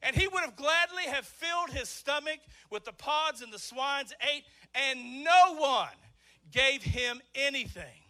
And 0.03 0.15
he 0.15 0.27
would 0.27 0.41
have 0.41 0.55
gladly 0.55 1.03
have 1.03 1.25
filled 1.25 1.71
his 1.71 1.89
stomach 1.89 2.39
with 2.69 2.85
the 2.85 2.93
pods 2.93 3.41
and 3.41 3.51
the 3.51 3.59
swines 3.59 4.13
ate, 4.33 4.43
and 4.75 5.23
no 5.23 5.55
one 5.55 5.89
gave 6.51 6.83
him 6.83 7.21
anything. 7.35 8.06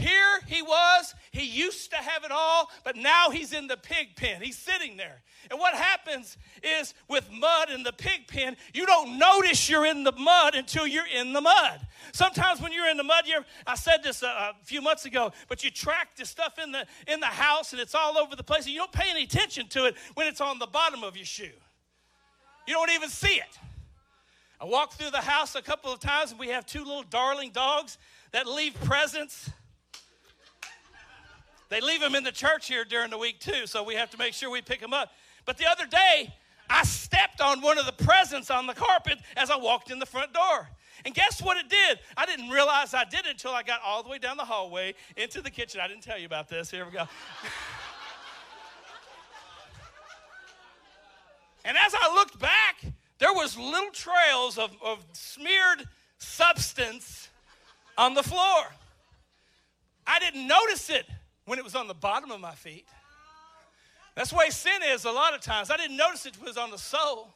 Here 0.00 0.40
he 0.46 0.62
was, 0.62 1.14
he 1.30 1.44
used 1.44 1.90
to 1.90 1.98
have 1.98 2.24
it 2.24 2.30
all, 2.30 2.70
but 2.84 2.96
now 2.96 3.28
he's 3.28 3.52
in 3.52 3.66
the 3.66 3.76
pig 3.76 4.16
pen. 4.16 4.40
He's 4.40 4.56
sitting 4.56 4.96
there. 4.96 5.20
And 5.50 5.58
what 5.58 5.74
happens 5.74 6.38
is 6.62 6.94
with 7.06 7.30
mud 7.30 7.68
in 7.68 7.82
the 7.82 7.92
pig 7.92 8.26
pen, 8.26 8.56
you 8.72 8.86
don't 8.86 9.18
notice 9.18 9.68
you're 9.68 9.84
in 9.84 10.02
the 10.02 10.12
mud 10.12 10.54
until 10.54 10.86
you're 10.86 11.06
in 11.06 11.34
the 11.34 11.42
mud. 11.42 11.86
Sometimes 12.12 12.62
when 12.62 12.72
you're 12.72 12.88
in 12.88 12.96
the 12.96 13.04
mud, 13.04 13.24
you're, 13.26 13.44
I 13.66 13.74
said 13.74 14.02
this 14.02 14.22
a, 14.22 14.26
a 14.26 14.52
few 14.62 14.80
months 14.80 15.04
ago, 15.04 15.32
but 15.48 15.62
you 15.62 15.70
track 15.70 16.16
the 16.16 16.24
stuff 16.24 16.58
in 16.58 16.72
the, 16.72 16.86
in 17.06 17.20
the 17.20 17.26
house 17.26 17.72
and 17.72 17.80
it's 17.80 17.94
all 17.94 18.16
over 18.16 18.34
the 18.34 18.42
place 18.42 18.64
and 18.64 18.72
you 18.72 18.80
don't 18.80 18.92
pay 18.92 19.10
any 19.10 19.24
attention 19.24 19.68
to 19.68 19.84
it 19.84 19.96
when 20.14 20.26
it's 20.26 20.40
on 20.40 20.58
the 20.58 20.66
bottom 20.66 21.04
of 21.04 21.14
your 21.14 21.26
shoe. 21.26 21.50
You 22.66 22.72
don't 22.72 22.90
even 22.90 23.10
see 23.10 23.34
it. 23.34 23.58
I 24.58 24.64
walked 24.64 24.94
through 24.94 25.10
the 25.10 25.18
house 25.18 25.54
a 25.56 25.62
couple 25.62 25.92
of 25.92 26.00
times 26.00 26.30
and 26.30 26.40
we 26.40 26.48
have 26.48 26.64
two 26.64 26.84
little 26.84 27.02
darling 27.02 27.50
dogs 27.50 27.98
that 28.32 28.46
leave 28.46 28.74
presents 28.84 29.50
they 31.70 31.80
leave 31.80 32.00
them 32.00 32.14
in 32.16 32.24
the 32.24 32.32
church 32.32 32.68
here 32.68 32.84
during 32.84 33.10
the 33.10 33.18
week 33.18 33.38
too, 33.38 33.66
so 33.66 33.82
we 33.82 33.94
have 33.94 34.10
to 34.10 34.18
make 34.18 34.34
sure 34.34 34.50
we 34.50 34.60
pick 34.60 34.80
them 34.80 34.92
up. 34.92 35.12
But 35.46 35.56
the 35.56 35.66
other 35.66 35.86
day, 35.86 36.34
I 36.68 36.82
stepped 36.82 37.40
on 37.40 37.62
one 37.62 37.78
of 37.78 37.86
the 37.86 37.92
presents 37.92 38.50
on 38.50 38.66
the 38.66 38.74
carpet 38.74 39.18
as 39.36 39.50
I 39.50 39.56
walked 39.56 39.90
in 39.90 40.00
the 40.00 40.06
front 40.06 40.34
door. 40.34 40.68
And 41.04 41.14
guess 41.14 41.40
what 41.40 41.56
it 41.56 41.68
did? 41.68 42.00
I 42.16 42.26
didn't 42.26 42.50
realize 42.50 42.92
I 42.92 43.04
did 43.04 43.24
it 43.24 43.30
until 43.30 43.52
I 43.52 43.62
got 43.62 43.80
all 43.84 44.02
the 44.02 44.08
way 44.08 44.18
down 44.18 44.36
the 44.36 44.44
hallway 44.44 44.94
into 45.16 45.40
the 45.40 45.50
kitchen. 45.50 45.80
I 45.80 45.88
didn't 45.88 46.02
tell 46.02 46.18
you 46.18 46.26
about 46.26 46.48
this. 46.48 46.70
Here 46.70 46.84
we 46.84 46.90
go. 46.90 47.00
and 51.64 51.76
as 51.76 51.94
I 51.98 52.12
looked 52.14 52.38
back, 52.38 52.82
there 53.18 53.32
was 53.32 53.56
little 53.56 53.90
trails 53.92 54.58
of, 54.58 54.76
of 54.84 55.04
smeared 55.12 55.88
substance 56.18 57.28
on 57.96 58.14
the 58.14 58.22
floor. 58.22 58.64
I 60.06 60.18
didn't 60.18 60.46
notice 60.46 60.90
it 60.90 61.06
when 61.50 61.58
it 61.58 61.64
was 61.64 61.74
on 61.74 61.88
the 61.88 61.94
bottom 61.94 62.30
of 62.30 62.40
my 62.40 62.54
feet. 62.54 62.86
That's 64.14 64.30
the 64.30 64.36
way 64.36 64.50
sin 64.50 64.82
is 64.88 65.04
a 65.04 65.10
lot 65.10 65.34
of 65.34 65.40
times. 65.40 65.68
I 65.68 65.76
didn't 65.76 65.96
notice 65.96 66.24
it 66.24 66.40
was 66.40 66.56
on 66.56 66.70
the 66.70 66.78
sole. 66.78 67.26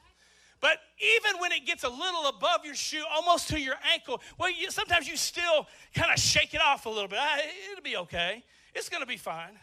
But 0.61 0.79
even 1.01 1.41
when 1.41 1.51
it 1.51 1.67
gets 1.67 1.83
a 1.83 1.89
little 1.89 2.29
above 2.29 2.65
your 2.65 2.77
shoe, 2.77 3.03
almost 3.13 3.49
to 3.49 3.59
your 3.59 3.75
ankle, 3.93 4.23
well, 4.39 4.53
you, 4.53 4.71
sometimes 4.71 5.09
you 5.09 5.17
still 5.17 5.67
kind 5.97 6.13
of 6.13 6.21
shake 6.21 6.55
it 6.55 6.61
off 6.65 6.87
a 6.87 6.89
little 6.89 7.09
bit. 7.09 7.19
Ah, 7.21 7.39
it'll 7.73 7.83
be 7.83 7.97
okay. 7.97 8.45
It's 8.73 8.89
going 8.89 9.03
to 9.03 9.07
be 9.07 9.17
fine. 9.17 9.59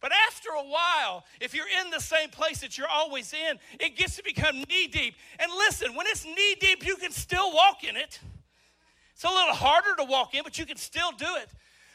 But 0.00 0.12
after 0.28 0.50
a 0.50 0.62
while, 0.62 1.24
if 1.40 1.52
you're 1.52 1.66
in 1.84 1.90
the 1.90 1.98
same 1.98 2.28
place 2.28 2.60
that 2.60 2.78
you're 2.78 2.86
always 2.86 3.32
in, 3.32 3.58
it 3.80 3.96
gets 3.96 4.14
to 4.14 4.22
become 4.22 4.60
knee 4.68 4.86
deep. 4.86 5.16
And 5.40 5.50
listen, 5.58 5.96
when 5.96 6.06
it's 6.06 6.24
knee 6.24 6.54
deep, 6.60 6.86
you 6.86 6.94
can 6.94 7.10
still 7.10 7.52
walk 7.52 7.82
in 7.82 7.96
it. 7.96 8.20
It's 9.16 9.24
a 9.24 9.28
little 9.28 9.54
harder 9.54 9.96
to 9.96 10.04
walk 10.04 10.36
in, 10.36 10.44
but 10.44 10.56
you 10.56 10.66
can 10.66 10.76
still 10.76 11.10
do 11.10 11.34
it. 11.42 11.48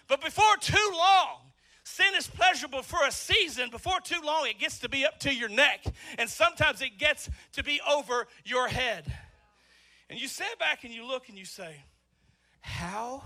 But 0.10 0.20
before 0.20 0.58
too 0.60 0.92
long, 0.92 1.38
Sin 1.84 2.16
is 2.16 2.28
pleasurable 2.28 2.82
for 2.82 3.00
a 3.06 3.12
season. 3.12 3.70
Before 3.70 4.00
too 4.00 4.22
long, 4.24 4.48
it 4.48 4.58
gets 4.58 4.80
to 4.80 4.90
be 4.90 5.06
up 5.06 5.20
to 5.22 5.34
your 5.34 5.50
neck. 5.50 5.84
And 6.18 6.30
sometimes 6.30 6.82
it 6.82 6.98
gets 6.98 7.30
to 7.54 7.64
be 7.64 7.82
over 7.90 8.28
your 8.46 8.68
head. 8.68 9.12
And 10.10 10.20
you 10.20 10.28
sit 10.28 10.58
back 10.60 10.84
and 10.86 10.94
you 10.94 11.06
look 11.06 11.28
and 11.30 11.38
you 11.38 11.46
say, 11.46 11.76
How? 12.62 13.24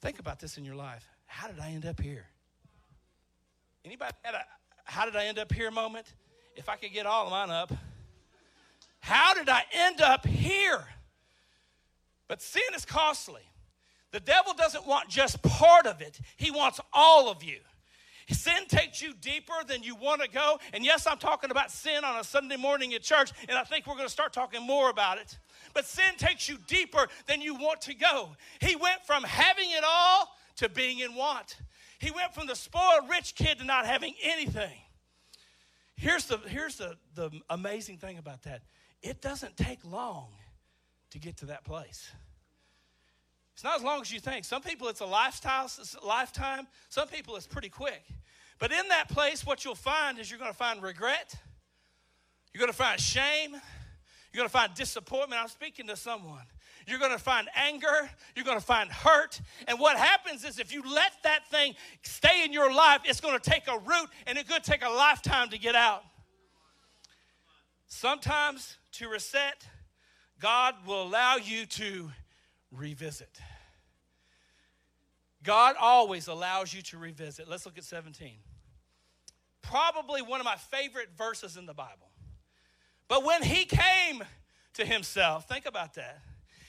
Think 0.00 0.18
about 0.18 0.38
this 0.38 0.56
in 0.56 0.64
your 0.64 0.74
life. 0.74 1.08
How 1.26 1.48
did 1.48 1.58
I 1.58 1.70
end 1.70 1.86
up 1.86 2.00
here? 2.00 2.26
Anybody 3.84 4.12
had 4.22 4.34
a 4.34 4.44
how 4.84 5.04
did 5.04 5.16
I 5.16 5.26
end 5.26 5.38
up 5.38 5.52
here 5.52 5.70
moment? 5.70 6.12
If 6.56 6.68
I 6.68 6.76
could 6.76 6.92
get 6.92 7.06
all 7.06 7.24
of 7.24 7.30
mine 7.30 7.50
up. 7.50 7.72
How 9.00 9.34
did 9.34 9.48
I 9.48 9.64
end 9.72 10.00
up 10.00 10.26
here? 10.26 10.84
But 12.28 12.42
sin 12.42 12.62
is 12.74 12.84
costly. 12.84 13.42
The 14.12 14.20
devil 14.20 14.52
doesn't 14.54 14.86
want 14.86 15.08
just 15.08 15.42
part 15.42 15.86
of 15.86 16.00
it, 16.00 16.20
he 16.36 16.50
wants 16.50 16.80
all 16.92 17.30
of 17.30 17.42
you. 17.42 17.58
Sin 18.30 18.66
takes 18.68 19.02
you 19.02 19.12
deeper 19.20 19.52
than 19.66 19.82
you 19.82 19.94
want 19.94 20.22
to 20.22 20.28
go. 20.28 20.58
And 20.72 20.84
yes, 20.84 21.06
I'm 21.06 21.18
talking 21.18 21.50
about 21.50 21.70
sin 21.70 22.04
on 22.04 22.18
a 22.18 22.24
Sunday 22.24 22.56
morning 22.56 22.94
at 22.94 23.02
church, 23.02 23.32
and 23.48 23.58
I 23.58 23.64
think 23.64 23.86
we're 23.86 23.96
going 23.96 24.06
to 24.06 24.12
start 24.12 24.32
talking 24.32 24.64
more 24.64 24.90
about 24.90 25.18
it. 25.18 25.38
But 25.74 25.86
sin 25.86 26.14
takes 26.16 26.48
you 26.48 26.56
deeper 26.66 27.08
than 27.26 27.40
you 27.40 27.54
want 27.54 27.82
to 27.82 27.94
go. 27.94 28.30
He 28.60 28.76
went 28.76 29.04
from 29.04 29.24
having 29.24 29.70
it 29.70 29.84
all 29.86 30.28
to 30.56 30.68
being 30.68 31.00
in 31.00 31.14
want. 31.14 31.56
He 31.98 32.10
went 32.10 32.34
from 32.34 32.46
the 32.46 32.54
spoiled 32.54 33.08
rich 33.10 33.34
kid 33.34 33.58
to 33.58 33.64
not 33.64 33.86
having 33.86 34.14
anything. 34.22 34.78
Here's 35.96 36.26
the, 36.26 36.38
here's 36.38 36.76
the, 36.76 36.96
the 37.14 37.30
amazing 37.50 37.98
thing 37.98 38.18
about 38.18 38.42
that 38.42 38.62
it 39.02 39.20
doesn't 39.20 39.56
take 39.56 39.84
long 39.84 40.28
to 41.10 41.18
get 41.18 41.38
to 41.38 41.46
that 41.46 41.64
place. 41.64 42.10
It's 43.62 43.64
not 43.64 43.76
as 43.76 43.84
long 43.84 44.00
as 44.00 44.12
you 44.12 44.18
think. 44.18 44.44
Some 44.44 44.60
people 44.60 44.88
it's 44.88 45.02
a 45.02 45.06
lifestyle, 45.06 45.66
it's 45.66 45.94
a 45.94 46.04
lifetime. 46.04 46.66
Some 46.88 47.06
people 47.06 47.36
it's 47.36 47.46
pretty 47.46 47.68
quick. 47.68 48.02
But 48.58 48.72
in 48.72 48.88
that 48.88 49.08
place, 49.08 49.46
what 49.46 49.64
you'll 49.64 49.76
find 49.76 50.18
is 50.18 50.28
you're 50.28 50.40
going 50.40 50.50
to 50.50 50.56
find 50.56 50.82
regret. 50.82 51.32
You're 52.52 52.58
going 52.58 52.72
to 52.72 52.76
find 52.76 52.98
shame. 52.98 53.52
You're 53.52 54.40
going 54.40 54.48
to 54.48 54.52
find 54.52 54.74
disappointment. 54.74 55.40
I'm 55.40 55.46
speaking 55.46 55.86
to 55.86 55.94
someone. 55.94 56.42
You're 56.88 56.98
going 56.98 57.12
to 57.12 57.20
find 57.20 57.48
anger. 57.54 58.10
You're 58.34 58.44
going 58.44 58.58
to 58.58 58.64
find 58.64 58.90
hurt. 58.90 59.40
And 59.68 59.78
what 59.78 59.96
happens 59.96 60.44
is 60.44 60.58
if 60.58 60.74
you 60.74 60.82
let 60.82 61.12
that 61.22 61.48
thing 61.48 61.76
stay 62.02 62.44
in 62.44 62.52
your 62.52 62.74
life, 62.74 63.02
it's 63.04 63.20
going 63.20 63.38
to 63.38 63.50
take 63.50 63.68
a 63.68 63.78
root 63.78 64.08
and 64.26 64.38
it 64.38 64.48
could 64.48 64.64
take 64.64 64.84
a 64.84 64.90
lifetime 64.90 65.50
to 65.50 65.58
get 65.58 65.76
out. 65.76 66.02
Sometimes 67.86 68.76
to 68.94 69.08
reset, 69.08 69.68
God 70.40 70.74
will 70.84 71.04
allow 71.04 71.36
you 71.36 71.64
to 71.66 72.10
revisit. 72.72 73.38
God 75.42 75.76
always 75.80 76.28
allows 76.28 76.72
you 76.72 76.82
to 76.82 76.98
revisit. 76.98 77.48
Let's 77.48 77.66
look 77.66 77.78
at 77.78 77.84
17. 77.84 78.34
Probably 79.62 80.22
one 80.22 80.40
of 80.40 80.44
my 80.44 80.56
favorite 80.56 81.10
verses 81.16 81.56
in 81.56 81.66
the 81.66 81.74
Bible. 81.74 82.10
But 83.08 83.24
when 83.24 83.42
he 83.42 83.64
came 83.64 84.22
to 84.74 84.84
himself, 84.84 85.48
think 85.48 85.66
about 85.66 85.94
that. 85.94 86.20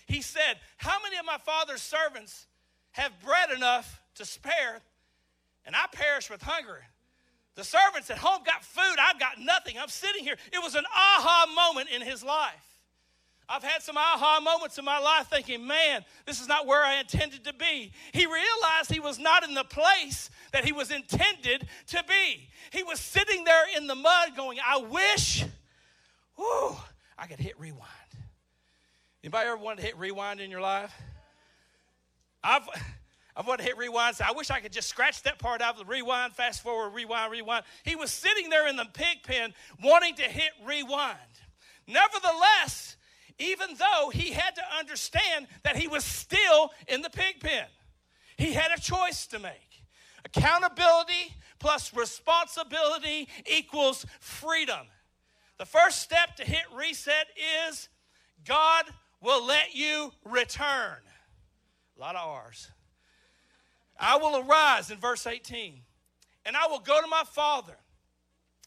He 0.07 0.21
said, 0.21 0.57
How 0.77 0.97
many 1.01 1.17
of 1.17 1.25
my 1.25 1.37
father's 1.37 1.81
servants 1.81 2.47
have 2.91 3.11
bread 3.23 3.51
enough 3.51 4.01
to 4.15 4.25
spare, 4.25 4.81
and 5.65 5.75
I 5.75 5.85
perish 5.91 6.29
with 6.29 6.41
hunger? 6.41 6.83
The 7.55 7.63
servants 7.63 8.09
at 8.09 8.17
home 8.17 8.41
got 8.45 8.63
food, 8.63 8.95
I've 8.99 9.19
got 9.19 9.39
nothing. 9.39 9.77
I'm 9.79 9.87
sitting 9.87 10.23
here. 10.23 10.35
It 10.51 10.61
was 10.61 10.75
an 10.75 10.85
aha 10.85 11.45
moment 11.55 11.89
in 11.89 12.01
his 12.01 12.23
life. 12.23 12.72
I've 13.53 13.63
had 13.63 13.83
some 13.83 13.97
aha 13.97 14.39
moments 14.43 14.79
in 14.79 14.85
my 14.85 14.97
life 14.97 15.27
thinking, 15.27 15.67
man, 15.67 16.03
this 16.25 16.41
is 16.41 16.47
not 16.47 16.65
where 16.65 16.83
I 16.83 16.99
intended 16.99 17.43
to 17.43 17.53
be. 17.53 17.91
He 18.11 18.25
realized 18.25 18.91
he 18.91 18.99
was 18.99 19.19
not 19.19 19.43
in 19.43 19.53
the 19.53 19.63
place 19.63 20.31
that 20.53 20.65
he 20.65 20.71
was 20.71 20.89
intended 20.89 21.67
to 21.87 22.03
be. 22.07 22.49
He 22.71 22.81
was 22.81 22.99
sitting 22.99 23.43
there 23.43 23.65
in 23.77 23.85
the 23.85 23.93
mud 23.93 24.35
going, 24.35 24.57
I 24.65 24.77
wish, 24.77 25.45
whew, 26.35 26.75
I 27.15 27.27
could 27.27 27.39
hit 27.39 27.59
rewind. 27.59 27.83
Anybody 29.23 29.47
ever 29.47 29.57
wanted 29.57 29.81
to 29.81 29.87
hit 29.87 29.99
rewind 29.99 30.39
in 30.39 30.49
your 30.49 30.61
life? 30.61 30.91
I've 32.43 32.67
I've 33.35 33.47
wanted 33.47 33.63
to 33.63 33.69
hit 33.69 33.77
rewind. 33.77 34.15
So 34.15 34.25
I 34.27 34.31
wish 34.31 34.49
I 34.49 34.61
could 34.61 34.71
just 34.71 34.89
scratch 34.89 35.21
that 35.23 35.37
part 35.37 35.61
out 35.61 35.73
of 35.73 35.79
the 35.79 35.85
rewind, 35.85 36.33
fast 36.33 36.61
forward, 36.63 36.89
rewind, 36.89 37.31
rewind. 37.31 37.65
He 37.83 37.95
was 37.95 38.11
sitting 38.11 38.49
there 38.49 38.67
in 38.67 38.75
the 38.75 38.85
pig 38.93 39.23
pen 39.23 39.53
wanting 39.83 40.15
to 40.15 40.23
hit 40.23 40.51
rewind. 40.65 41.17
Nevertheless, 41.87 42.95
even 43.39 43.69
though 43.77 44.09
he 44.09 44.31
had 44.31 44.55
to 44.55 44.61
understand 44.77 45.47
that 45.63 45.75
he 45.75 45.87
was 45.87 46.03
still 46.03 46.71
in 46.87 47.01
the 47.01 47.09
pig 47.09 47.39
pen. 47.39 47.65
He 48.37 48.53
had 48.53 48.71
a 48.75 48.79
choice 48.79 49.27
to 49.27 49.39
make. 49.39 49.83
Accountability 50.25 51.35
plus 51.59 51.93
responsibility 51.95 53.27
equals 53.45 54.05
freedom. 54.19 54.87
The 55.57 55.65
first 55.65 56.01
step 56.01 56.35
to 56.37 56.43
hit 56.43 56.63
reset 56.75 57.27
is 57.69 57.89
God 58.45 58.85
will 59.21 59.45
let 59.45 59.73
you 59.73 60.11
return. 60.25 60.97
A 61.97 62.01
lot 62.01 62.15
of 62.15 62.27
R's. 62.27 62.69
I 63.99 64.17
will 64.17 64.41
arise 64.41 64.91
in 64.91 64.97
verse 64.97 65.25
18, 65.27 65.79
and 66.45 66.57
I 66.57 66.67
will 66.67 66.79
go 66.79 66.99
to 66.99 67.07
my 67.07 67.23
father, 67.23 67.77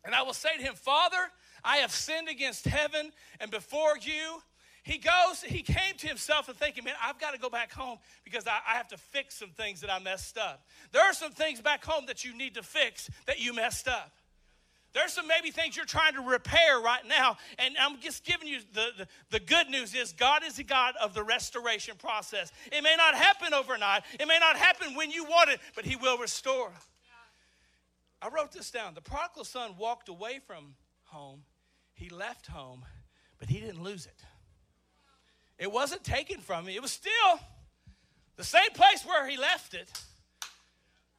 and 0.05 0.15
I 0.15 0.23
will 0.23 0.33
say 0.33 0.57
to 0.57 0.63
him, 0.63 0.75
Father, 0.75 1.19
I 1.65 1.79
have 1.79 1.91
sinned 1.91 2.29
against 2.29 2.65
heaven 2.65 3.11
and 3.41 3.51
before 3.51 3.99
you. 4.01 4.41
He 4.87 4.99
goes, 4.99 5.43
he 5.43 5.63
came 5.63 5.97
to 5.99 6.07
himself 6.07 6.49
and 6.49 6.57
thinking, 6.57 6.85
man, 6.85 6.95
I've 7.05 7.19
got 7.19 7.35
to 7.35 7.41
go 7.41 7.51
back 7.51 7.73
home 7.73 7.99
because 8.23 8.47
I, 8.47 8.61
I 8.73 8.77
have 8.77 8.87
to 8.89 8.97
fix 8.97 9.35
some 9.37 9.51
things 9.51 9.81
that 9.81 9.93
I 9.93 9.99
messed 9.99 10.39
up. 10.39 10.65
There 10.93 11.03
are 11.03 11.13
some 11.13 11.33
things 11.33 11.61
back 11.61 11.85
home 11.85 12.07
that 12.07 12.25
you 12.25 12.33
need 12.33 12.55
to 12.55 12.63
fix 12.63 13.11
that 13.27 13.41
you 13.41 13.53
messed 13.53 13.89
up. 13.89 14.13
There's 14.93 15.13
some 15.13 15.27
maybe 15.27 15.51
things 15.51 15.77
you're 15.77 15.87
trying 15.87 16.15
to 16.15 16.21
repair 16.21 16.79
right 16.79 17.05
now. 17.05 17.37
And 17.59 17.75
I'm 17.81 17.99
just 17.99 18.25
giving 18.25 18.47
you 18.47 18.61
the, 18.75 18.91
the, 18.97 19.09
the, 19.31 19.41
good 19.41 19.69
news 19.69 19.93
is 19.93 20.13
God 20.13 20.45
is 20.45 20.55
the 20.55 20.63
God 20.63 20.95
of 21.03 21.15
the 21.15 21.25
restoration 21.25 21.97
process. 21.99 22.53
It 22.71 22.85
may 22.85 22.95
not 22.97 23.17
happen 23.17 23.55
overnight, 23.55 24.05
it 24.21 24.29
may 24.29 24.39
not 24.39 24.57
happen 24.57 24.95
when 24.95 25.11
you 25.11 25.25
want 25.25 25.51
it, 25.51 25.59
but 25.75 25.85
He 25.85 25.97
will 25.97 26.17
restore. 26.17 26.71
I 28.23 28.29
wrote 28.29 28.53
this 28.53 28.71
down. 28.71 28.95
The 28.95 29.03
prodigal 29.03 29.45
son 29.45 29.73
walked 29.77 30.09
away 30.09 30.39
from 30.47 30.77
home, 31.07 31.43
he 31.93 32.09
left 32.09 32.47
home, 32.47 32.85
but 33.41 33.49
he 33.49 33.59
didn't 33.59 33.83
lose 33.83 34.07
it. 34.07 34.23
It 35.59 35.73
wasn't 35.73 36.05
taken 36.05 36.41
from 36.41 36.67
him, 36.67 36.75
it 36.75 36.83
was 36.83 36.93
still 36.93 37.41
the 38.37 38.45
same 38.45 38.71
place 38.75 39.05
where 39.05 39.27
he 39.27 39.37
left 39.37 39.75
it. 39.75 39.91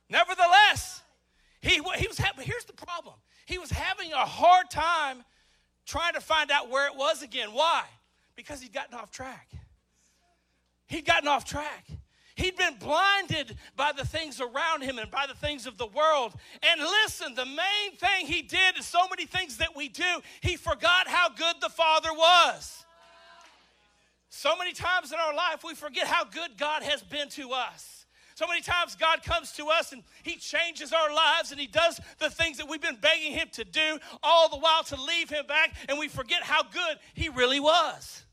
Nevertheless, 0.09 1.01
he, 1.61 1.81
he 1.97 2.07
was 2.07 2.17
having, 2.17 2.45
here's 2.45 2.65
the 2.65 2.73
problem 2.73 3.15
he 3.45 3.57
was 3.57 3.71
having 3.71 4.11
a 4.11 4.25
hard 4.25 4.69
time 4.69 5.23
trying 5.85 6.13
to 6.13 6.21
find 6.21 6.51
out 6.51 6.69
where 6.69 6.87
it 6.87 6.95
was 6.95 7.23
again. 7.23 7.49
Why? 7.53 7.83
Because 8.35 8.61
he'd 8.61 8.73
gotten 8.73 8.93
off 8.93 9.09
track. 9.09 9.47
He'd 10.87 11.05
gotten 11.05 11.27
off 11.29 11.45
track. 11.45 11.87
He'd 12.35 12.55
been 12.55 12.75
blinded 12.75 13.57
by 13.75 13.93
the 13.97 14.05
things 14.05 14.39
around 14.39 14.83
him 14.83 14.99
and 14.99 15.09
by 15.09 15.25
the 15.27 15.33
things 15.33 15.65
of 15.65 15.77
the 15.77 15.87
world. 15.87 16.33
And 16.61 16.81
listen, 16.81 17.33
the 17.35 17.45
main 17.45 17.97
thing 17.97 18.27
he 18.27 18.43
did 18.43 18.77
is 18.77 18.85
so 18.85 19.07
many 19.09 19.25
things 19.25 19.57
that 19.57 19.75
we 19.75 19.89
do, 19.89 20.21
he 20.41 20.55
forgot 20.55 21.07
how 21.07 21.29
good 21.29 21.55
the 21.61 21.69
Father 21.69 22.13
was. 22.13 22.85
So 24.37 24.55
many 24.55 24.71
times 24.71 25.11
in 25.11 25.17
our 25.17 25.33
life, 25.33 25.63
we 25.63 25.73
forget 25.73 26.05
how 26.05 26.23
good 26.23 26.59
God 26.59 26.83
has 26.83 27.01
been 27.01 27.27
to 27.29 27.53
us. 27.53 28.05
So 28.35 28.45
many 28.45 28.61
times 28.61 28.95
God 28.95 29.23
comes 29.23 29.51
to 29.53 29.69
us 29.69 29.93
and 29.93 30.03
He 30.21 30.35
changes 30.35 30.93
our 30.93 31.11
lives 31.11 31.51
and 31.51 31.59
He 31.59 31.65
does 31.65 31.99
the 32.19 32.29
things 32.29 32.59
that 32.59 32.69
we've 32.69 32.79
been 32.79 32.99
begging 33.01 33.33
Him 33.33 33.47
to 33.53 33.63
do, 33.63 33.97
all 34.21 34.47
the 34.47 34.59
while 34.59 34.83
to 34.83 35.01
leave 35.01 35.31
Him 35.31 35.47
back, 35.47 35.75
and 35.89 35.97
we 35.97 36.07
forget 36.07 36.43
how 36.43 36.61
good 36.61 36.99
He 37.15 37.29
really 37.29 37.59
was. 37.59 38.25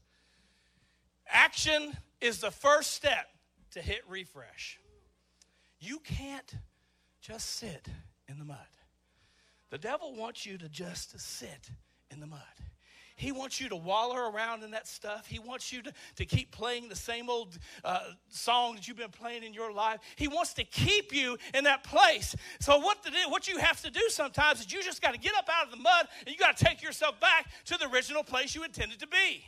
Action 1.27 1.97
is 2.21 2.39
the 2.39 2.51
first 2.51 2.91
step 2.91 3.27
to 3.71 3.81
hit 3.81 4.03
refresh. 4.07 4.79
You 5.81 6.01
can't 6.01 6.55
just 7.23 7.57
sit 7.57 7.89
in 8.29 8.39
the 8.39 8.45
mud. 8.45 8.59
The 9.71 9.79
devil 9.79 10.15
wants 10.15 10.45
you 10.45 10.59
to 10.59 10.69
just 10.69 11.19
sit 11.19 11.71
in 12.11 12.21
the 12.21 12.27
mud. 12.27 12.41
He 13.17 13.31
wants 13.31 13.61
you 13.61 13.69
to 13.69 13.77
waller 13.77 14.29
around 14.29 14.65
in 14.65 14.73
that 14.73 14.89
stuff. 14.89 15.27
He 15.27 15.39
wants 15.39 15.73
you 15.73 15.83
to, 15.83 15.93
to 16.17 16.25
keep 16.25 16.51
playing 16.51 16.89
the 16.89 16.97
same 16.97 17.31
old 17.31 17.57
uh, 17.85 18.01
song 18.29 18.75
that 18.75 18.89
you've 18.89 18.97
been 18.97 19.11
playing 19.11 19.45
in 19.45 19.55
your 19.55 19.73
life. 19.73 20.01
He 20.17 20.27
wants 20.27 20.53
to 20.55 20.65
keep 20.65 21.15
you 21.15 21.39
in 21.55 21.65
that 21.65 21.85
place. 21.85 22.35
So, 22.59 22.79
what, 22.79 23.05
do, 23.05 23.11
what 23.29 23.47
you 23.47 23.59
have 23.59 23.81
to 23.83 23.91
do 23.91 24.03
sometimes 24.09 24.61
is 24.61 24.73
you 24.73 24.83
just 24.83 25.01
got 25.01 25.15
to 25.15 25.21
get 25.21 25.33
up 25.37 25.49
out 25.49 25.67
of 25.67 25.71
the 25.71 25.77
mud 25.77 26.09
and 26.27 26.35
you 26.35 26.39
got 26.39 26.57
to 26.57 26.65
take 26.65 26.83
yourself 26.83 27.21
back 27.21 27.47
to 27.67 27.79
the 27.79 27.89
original 27.89 28.25
place 28.25 28.55
you 28.55 28.65
intended 28.65 28.99
to 28.99 29.07
be. 29.07 29.45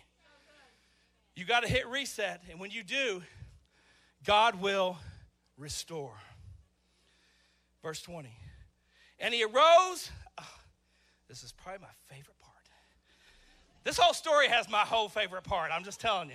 You 1.35 1.45
got 1.45 1.65
to 1.65 1.69
hit 1.69 1.89
reset. 1.89 2.43
And 2.49 2.61
when 2.61 2.71
you 2.71 2.85
do, 2.85 3.23
God 4.25 4.61
will 4.61 4.97
restore. 5.59 6.15
Verse 7.83 8.01
20. 8.03 8.31
And 9.19 9.35
he 9.35 9.43
arose. 9.43 10.11
Oh, 10.39 10.45
this 11.29 11.43
is 11.43 11.53
probably 11.53 11.83
my 11.83 12.15
favorite 12.15 12.36
this 13.87 13.99
whole 13.99 14.15
story 14.15 14.49
has 14.49 14.69
my 14.69 14.81
whole 14.81 15.09
favorite 15.09 15.45
part. 15.45 15.71
I'm 15.73 15.85
just 15.85 16.01
telling 16.01 16.29
you. 16.29 16.35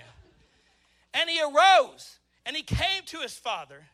And 1.12 1.28
he 1.28 1.38
arose 1.42 2.18
and 2.46 2.56
he 2.56 2.62
came 2.62 3.02
to 3.08 3.18
his 3.18 3.34
father. 3.34 3.84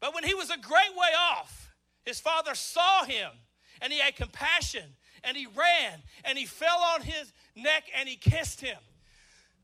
But 0.00 0.14
when 0.14 0.22
he 0.22 0.34
was 0.34 0.50
a 0.50 0.58
great 0.58 0.94
way 0.94 1.08
off, 1.18 1.72
his 2.04 2.20
father 2.20 2.54
saw 2.54 3.04
him 3.04 3.30
and 3.80 3.90
he 3.90 4.00
had 4.00 4.16
compassion 4.16 4.84
and 5.24 5.34
he 5.34 5.46
ran 5.46 6.02
and 6.26 6.36
he 6.36 6.44
fell 6.44 6.76
on 6.94 7.00
his 7.00 7.32
neck 7.56 7.84
and 7.98 8.06
he 8.06 8.16
kissed 8.16 8.60
him. 8.60 8.76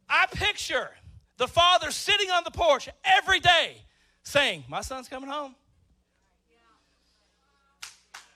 I 0.08 0.24
picture 0.32 0.88
the 1.36 1.46
father 1.46 1.90
sitting 1.90 2.30
on 2.30 2.42
the 2.42 2.50
porch 2.50 2.88
every 3.04 3.40
day 3.40 3.82
saying, 4.22 4.64
My 4.66 4.80
son's 4.80 5.08
coming 5.08 5.28
home. 5.28 5.54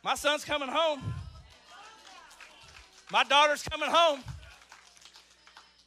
My 0.02 0.14
son's 0.14 0.44
coming 0.44 0.68
home. 0.68 1.00
My 3.10 3.24
daughter's 3.24 3.62
coming 3.62 3.88
home. 3.88 4.22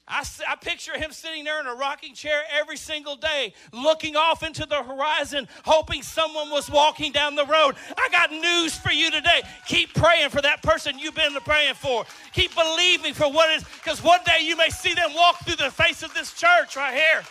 I, 0.08 0.24
I 0.48 0.56
picture 0.56 0.98
him 0.98 1.12
sitting 1.12 1.44
there 1.44 1.60
in 1.60 1.68
a 1.68 1.74
rocking 1.74 2.14
chair 2.14 2.42
every 2.58 2.78
single 2.78 3.16
day, 3.16 3.54
looking 3.74 4.16
off 4.16 4.42
into 4.42 4.66
the 4.66 4.82
horizon, 4.82 5.48
hoping 5.66 6.02
someone 6.02 6.50
was 6.50 6.70
walking 6.70 7.12
down 7.12 7.36
the 7.36 7.46
road. 7.46 7.76
I 7.98 8.08
got 8.10 8.32
news 8.32 8.78
for 8.78 8.92
you 8.92 9.12
today. 9.12 9.42
Keep 9.68 9.94
praying 9.94 10.30
for 10.30 10.42
that 10.42 10.64
person 10.64 10.98
you've 10.98 11.16
been 11.16 11.34
praying 11.44 11.76
for. 11.76 12.06
Keep 12.34 12.56
believing 12.56 13.14
for 13.14 13.32
what 13.32 13.50
is, 13.52 13.64
because 13.64 14.02
one 14.02 14.22
day 14.26 14.40
you 14.44 14.56
may 14.56 14.70
see 14.70 14.94
them 14.94 15.12
walk 15.14 15.40
through 15.46 15.58
the 15.58 15.72
face 15.72 16.04
of 16.04 16.14
this 16.14 16.34
church 16.34 16.76
right 16.76 16.94
here. 16.94 17.24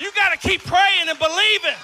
You 0.00 0.10
got 0.12 0.30
to 0.30 0.48
keep 0.48 0.62
praying 0.62 1.08
and 1.08 1.18
believing. 1.18 1.76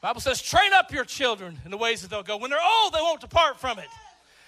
Bible 0.00 0.20
says, 0.20 0.40
train 0.40 0.72
up 0.72 0.92
your 0.92 1.04
children 1.04 1.58
in 1.64 1.70
the 1.70 1.76
ways 1.76 2.02
that 2.02 2.10
they'll 2.10 2.22
go. 2.22 2.36
When 2.36 2.50
they're 2.50 2.60
old, 2.82 2.92
they 2.92 3.00
won't 3.00 3.20
depart 3.20 3.58
from 3.58 3.78
it. 3.78 3.88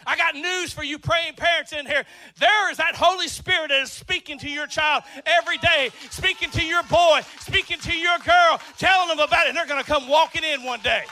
I 0.07 0.17
got 0.17 0.35
news 0.35 0.73
for 0.73 0.83
you 0.83 0.99
praying 0.99 1.35
parents 1.35 1.73
in 1.73 1.85
here. 1.85 2.05
There 2.39 2.71
is 2.71 2.79
that 2.79 2.95
Holy 2.95 3.29
Spirit 3.29 3.69
that 3.69 3.83
is 3.83 3.93
speaking 3.93 4.39
to 4.39 4.49
your 4.49 4.67
child 4.67 5.03
every 5.27 5.59
day, 5.59 5.91
speaking 6.11 6.51
to 6.51 6.65
your 6.65 6.83
boy, 6.85 7.21
speaking 7.41 7.79
to 7.81 7.93
your 7.93 8.17
girl, 8.19 8.61
telling 8.79 9.09
them 9.09 9.19
about 9.19 9.47
it, 9.47 9.49
and 9.51 9.57
they're 9.57 9.67
going 9.67 9.83
to 9.83 9.89
come 9.89 10.09
walking 10.09 10.43
in 10.45 10.63
one 10.63 10.81
day. 10.81 11.03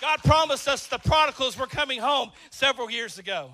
God 0.00 0.20
promised 0.24 0.66
us 0.66 0.86
the 0.86 0.98
prodigals 0.98 1.58
were 1.58 1.66
coming 1.66 2.00
home 2.00 2.30
several 2.50 2.90
years 2.90 3.18
ago. 3.18 3.50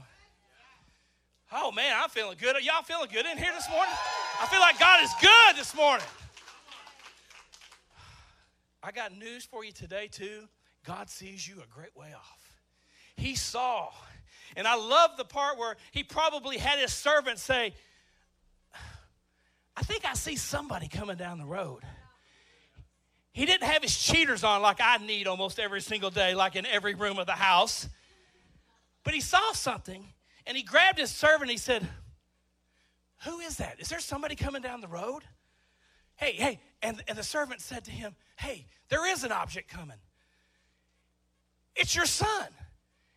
Oh 1.53 1.73
man, 1.73 1.95
I'm 1.97 2.11
feeling 2.11 2.37
good. 2.39 2.55
Are 2.55 2.61
y'all 2.61 2.83
feeling 2.83 3.09
good 3.13 3.27
in 3.27 3.37
here 3.37 3.53
this 3.53 3.69
morning? 3.71 3.95
I 4.41 4.47
feel 4.47 4.61
like 4.61 4.79
God 4.79 5.03
is 5.03 5.11
good 5.21 5.57
this 5.57 5.75
morning. 5.75 6.07
I 8.89 8.91
got 8.91 9.15
news 9.15 9.45
for 9.45 9.63
you 9.63 9.71
today, 9.71 10.09
too. 10.11 10.49
God 10.83 11.11
sees 11.11 11.47
you 11.47 11.57
a 11.57 11.67
great 11.67 11.95
way 11.95 12.15
off. 12.17 12.59
He 13.19 13.35
saw. 13.35 13.91
And 14.57 14.67
I 14.67 14.77
love 14.77 15.19
the 15.19 15.27
part 15.27 15.59
where 15.59 15.77
he 15.91 16.03
probably 16.03 16.57
had 16.57 16.79
his 16.79 16.91
servant 16.91 17.39
say, 17.39 17.75
I 19.77 19.83
think 19.83 20.07
I 20.07 20.15
see 20.15 20.37
somebody 20.37 20.89
coming 20.89 21.19
down 21.19 21.37
the 21.37 21.45
road. 21.45 21.83
He 23.33 23.45
didn't 23.45 23.69
have 23.69 23.83
his 23.83 23.95
cheaters 23.95 24.43
on 24.43 24.63
like 24.63 24.79
I 24.81 24.97
need 24.97 25.27
almost 25.27 25.59
every 25.59 25.83
single 25.83 26.09
day, 26.09 26.35
like 26.35 26.57
in 26.57 26.65
every 26.65 26.95
room 26.95 27.19
of 27.19 27.27
the 27.27 27.33
house. 27.33 27.87
But 29.05 29.13
he 29.13 29.21
saw 29.21 29.53
something 29.53 30.03
and 30.47 30.57
he 30.57 30.63
grabbed 30.63 30.99
his 30.99 31.11
servant 31.11 31.51
he 31.51 31.59
said, 31.59 31.87
Who 33.27 33.41
is 33.41 33.59
that? 33.59 33.81
Is 33.81 33.91
there 33.91 34.01
somebody 34.01 34.35
coming 34.35 34.63
down 34.63 34.81
the 34.81 34.89
road? 34.89 35.25
Hey, 36.19 36.33
hey. 36.33 36.61
And, 36.83 37.03
and 37.09 37.17
the 37.17 37.23
servant 37.23 37.61
said 37.61 37.85
to 37.87 37.91
him, 37.91 38.15
Hey, 38.37 38.67
there 38.91 39.11
is 39.11 39.25
an 39.25 39.33
object 39.33 39.69
coming. 39.69 39.97
It's 41.75 41.97
your 41.97 42.07
son. 42.07 42.49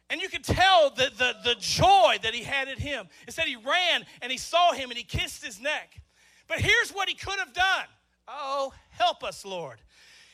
And 0.10 0.22
you 0.22 0.30
could 0.30 0.44
tell 0.44 0.90
the, 0.90 1.12
the, 1.18 1.36
the 1.44 1.56
joy 1.60 2.18
that 2.22 2.34
he 2.34 2.44
had 2.44 2.68
in 2.68 2.78
him. 2.78 3.08
It 3.28 3.34
said 3.34 3.46
he 3.46 3.56
ran 3.56 4.06
and 4.22 4.32
he 4.32 4.38
saw 4.38 4.72
him 4.74 4.90
and 4.90 4.98
he 4.98 5.04
kissed 5.04 5.44
his 5.44 5.60
neck. 5.60 6.02
But 6.48 6.60
here's 6.60 6.92
what 6.92 7.08
he 7.08 7.16
could 7.16 7.40
have 7.40 7.54
done. 7.54 7.86
Oh, 8.28 8.74
help 8.92 9.24
us, 9.24 9.46
Lord. 9.46 9.80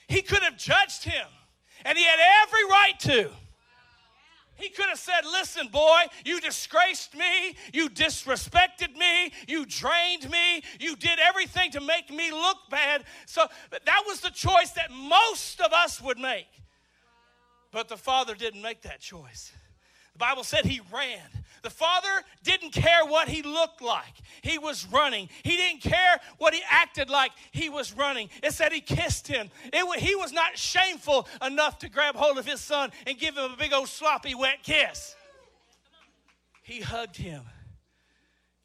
He 0.08 0.22
could 0.22 0.42
have 0.42 0.58
judged 0.58 1.04
him, 1.04 1.28
and 1.86 1.98
he 1.98 2.04
had 2.04 2.20
every 2.44 2.64
right 2.66 3.00
to. 3.02 3.32
He 4.58 4.70
could 4.70 4.88
have 4.90 5.00
said, 5.00 5.22
Listen, 5.26 5.68
boy, 5.68 6.02
you 6.26 6.40
disgraced 6.40 7.16
me, 7.16 7.56
you 7.74 7.90
disrespected 7.90 8.96
me, 8.96 9.32
you 9.48 9.66
drained 9.66 10.30
me, 10.30 10.64
you 10.80 10.96
did 10.96 11.20
everything 11.20 11.72
to 11.72 11.82
make 11.82 12.10
me 12.10 12.32
look 12.32 12.58
bad. 12.70 13.04
So 13.26 13.46
that 13.72 14.04
was 14.08 14.22
the 14.22 14.30
choice 14.30 14.72
that 14.72 14.92
most 14.92 15.62
of 15.62 15.74
us 15.74 16.02
would 16.02 16.18
make. 16.18 16.48
But 17.72 17.88
the 17.88 17.98
father 17.98 18.34
didn't 18.34 18.62
make 18.62 18.82
that 18.82 19.00
choice. 19.00 19.52
The 20.18 20.26
Bible 20.26 20.44
said 20.44 20.66
he 20.66 20.82
ran. 20.92 21.22
The 21.62 21.70
father 21.70 22.10
didn't 22.42 22.72
care 22.72 23.06
what 23.06 23.28
he 23.28 23.44
looked 23.44 23.84
like. 23.84 24.14
He 24.42 24.58
was 24.58 24.88
running. 24.92 25.30
He 25.44 25.58
didn't 25.58 25.82
care 25.82 26.20
what 26.40 26.56
he 26.56 26.62
acted 26.68 27.08
like. 27.08 27.32
He 27.52 27.70
was 27.70 27.94
running. 27.94 28.30
It 28.42 28.54
said 28.54 28.72
he 28.72 28.82
kissed 28.82 29.28
him. 29.28 29.52
It, 29.66 30.00
he 30.00 30.16
was 30.16 30.34
not 30.34 30.58
shameful 30.58 31.28
enough 31.46 31.78
to 31.80 31.90
grab 31.90 32.16
hold 32.16 32.40
of 32.40 32.48
his 32.48 32.62
son 32.62 32.92
and 33.06 33.20
give 33.20 33.38
him 33.38 33.52
a 33.52 33.56
big 33.58 33.74
old 33.74 33.90
sloppy 33.90 34.34
wet 34.34 34.64
kiss. 34.64 35.16
He 36.64 36.82
hugged 36.82 37.18
him. 37.18 37.44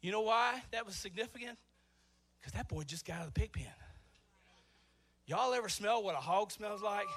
You 0.01 0.11
know 0.11 0.21
why 0.21 0.59
that 0.71 0.87
was 0.87 0.95
significant? 0.95 1.59
Because 2.39 2.53
that 2.53 2.67
boy 2.67 2.81
just 2.81 3.05
got 3.05 3.17
out 3.17 3.27
of 3.27 3.33
the 3.33 3.39
pig 3.39 3.53
pen. 3.53 3.67
Y'all 5.27 5.53
ever 5.53 5.69
smell 5.69 6.01
what 6.01 6.15
a 6.15 6.19
hog 6.19 6.51
smells 6.51 6.81
like? 6.81 7.07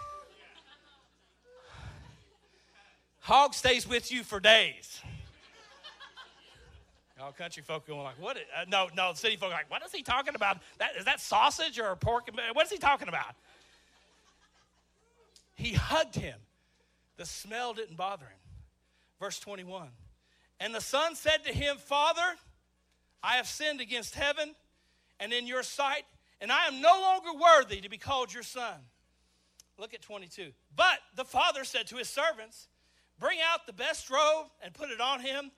Hog 3.26 3.54
stays 3.54 3.88
with 3.88 4.12
you 4.12 4.22
for 4.22 4.38
days. 4.38 5.00
All 7.20 7.32
country 7.32 7.60
folk 7.60 7.84
going 7.84 8.04
like, 8.04 8.20
what? 8.20 8.36
Uh, 8.36 8.66
no, 8.68 8.86
no, 8.96 9.14
city 9.14 9.34
folk 9.34 9.50
like, 9.50 9.68
what 9.68 9.84
is 9.84 9.90
he 9.90 10.04
talking 10.04 10.36
about? 10.36 10.58
That, 10.78 10.90
is 10.96 11.06
that 11.06 11.20
sausage 11.20 11.80
or 11.80 11.96
pork? 11.96 12.28
What 12.52 12.66
is 12.66 12.70
he 12.70 12.78
talking 12.78 13.08
about? 13.08 13.34
He 15.56 15.72
hugged 15.72 16.14
him. 16.14 16.38
The 17.16 17.24
smell 17.24 17.74
didn't 17.74 17.96
bother 17.96 18.26
him. 18.26 18.38
Verse 19.18 19.40
21. 19.40 19.88
And 20.60 20.72
the 20.72 20.80
son 20.80 21.16
said 21.16 21.38
to 21.46 21.52
him, 21.52 21.78
Father, 21.78 22.36
I 23.24 23.38
have 23.38 23.48
sinned 23.48 23.80
against 23.80 24.14
heaven 24.14 24.54
and 25.18 25.32
in 25.32 25.48
your 25.48 25.64
sight, 25.64 26.04
and 26.40 26.52
I 26.52 26.68
am 26.68 26.80
no 26.80 27.00
longer 27.00 27.30
worthy 27.32 27.80
to 27.80 27.88
be 27.88 27.98
called 27.98 28.32
your 28.32 28.44
son. 28.44 28.76
Look 29.80 29.94
at 29.94 30.02
22. 30.02 30.52
But 30.76 31.00
the 31.16 31.24
father 31.24 31.64
said 31.64 31.88
to 31.88 31.96
his 31.96 32.08
servants, 32.08 32.68
Bring 33.18 33.38
out 33.52 33.66
the 33.66 33.72
best 33.72 34.10
robe 34.10 34.46
and 34.62 34.74
put 34.74 34.90
it 34.90 35.00
on 35.00 35.20
him 35.20 35.50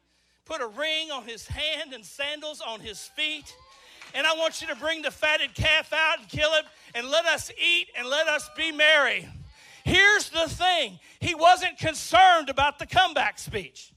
put 0.49 0.62
a 0.62 0.66
ring 0.66 1.11
on 1.11 1.25
his 1.25 1.47
hand 1.47 1.92
and 1.92 2.05
sandals 2.05 2.62
on 2.66 2.81
his 2.81 2.99
feet. 3.01 3.55
And 4.14 4.27
I 4.27 4.33
want 4.33 4.62
you 4.62 4.66
to 4.68 4.75
bring 4.77 5.03
the 5.03 5.11
fatted 5.11 5.55
calf 5.55 5.92
out 5.92 6.21
and 6.21 6.29
kill 6.29 6.55
it 6.55 6.64
and 6.94 7.09
let 7.09 7.27
us 7.27 7.53
eat 7.62 7.88
and 7.94 8.09
let 8.09 8.27
us 8.27 8.49
be 8.57 8.73
merry. 8.73 9.29
Here's 9.85 10.31
the 10.31 10.49
thing 10.49 10.99
he 11.21 11.35
wasn't 11.35 11.79
concerned 11.79 12.49
about 12.49 12.79
the 12.79 12.87
comeback 12.87 13.38
speech. 13.38 13.92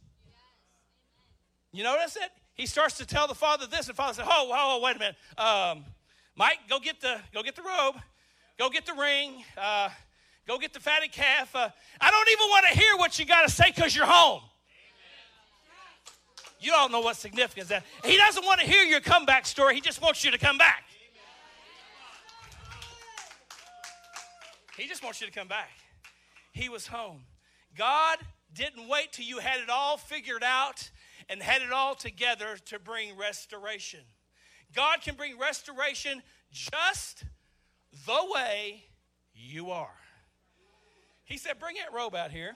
You 1.72 1.84
notice 1.84 2.18
it? 2.18 2.30
He 2.54 2.66
starts 2.66 2.98
to 2.98 3.06
tell 3.06 3.28
the 3.28 3.36
father 3.36 3.66
this, 3.66 3.88
and 3.88 3.96
father 3.96 4.14
said, 4.14 4.26
"Oh, 4.28 4.52
oh, 4.54 4.82
wait 4.84 4.98
a 4.98 5.00
minute, 5.00 5.16
um, 5.38 5.86
Mike, 6.36 6.60
go 6.70 6.80
get 6.80 7.00
the 7.00 7.22
go 7.34 7.42
get 7.42 7.56
the 7.56 7.62
robe, 7.62 7.96
go 8.60 8.70
get 8.70 8.86
the 8.86 8.94
ring, 8.94 9.44
uh, 9.58 9.90
go 10.48 10.58
get 10.58 10.74
the 10.74 10.80
fatted 10.80 11.12
calf. 11.12 11.56
Uh, 11.56 11.70
I 12.00 12.12
don't 12.12 12.30
even 12.30 12.48
want 12.50 12.66
to 12.72 12.80
hear 12.80 12.98
what 12.98 13.20
you 13.20 13.26
got 13.26 13.48
to 13.48 13.52
say 13.52 13.72
because 13.74 13.96
you're 13.96 14.06
home. 14.06 14.42
You 16.60 16.74
all 16.76 16.90
know 16.90 17.02
what 17.02 17.16
significance 17.16 17.70
that. 17.70 17.84
He 18.06 18.18
doesn't 18.18 18.46
want 18.46 18.60
to 18.60 18.68
hear 18.68 18.84
your 18.84 19.02
comeback 19.02 19.48
story. 19.48 19.74
He 19.74 19.82
just 19.82 20.02
wants 20.02 20.24
you 20.24 20.30
to 20.32 20.38
come 20.38 20.60
back. 20.60 20.84
He 24.78 24.88
just 24.88 25.04
wants 25.04 25.22
you 25.22 25.28
to 25.28 25.34
come 25.34 25.48
back. 25.48 25.70
He 26.54 26.70
was 26.70 26.88
home. 26.88 27.24
God 27.78 28.20
didn't 28.54 28.88
wait 28.88 29.12
till 29.14 29.26
you 29.26 29.40
had 29.40 29.60
it 29.60 29.70
all 29.70 29.98
figured 29.98 30.44
out 30.44 30.90
and 31.30 31.42
had 31.42 31.62
it 31.62 31.72
all 31.72 31.96
together 31.96 32.58
to 32.66 32.80
bring 32.80 33.18
restoration. 33.18 34.02
God 34.76 35.02
can 35.02 35.16
bring 35.16 35.38
restoration 35.40 36.22
just 36.52 37.24
the 38.06 38.20
way 38.34 38.84
you 39.34 39.72
are. 39.72 40.01
He 41.26 41.38
said, 41.38 41.60
Bring 41.60 41.76
that 41.76 41.94
robe 41.94 42.16
out 42.16 42.32
here. 42.32 42.56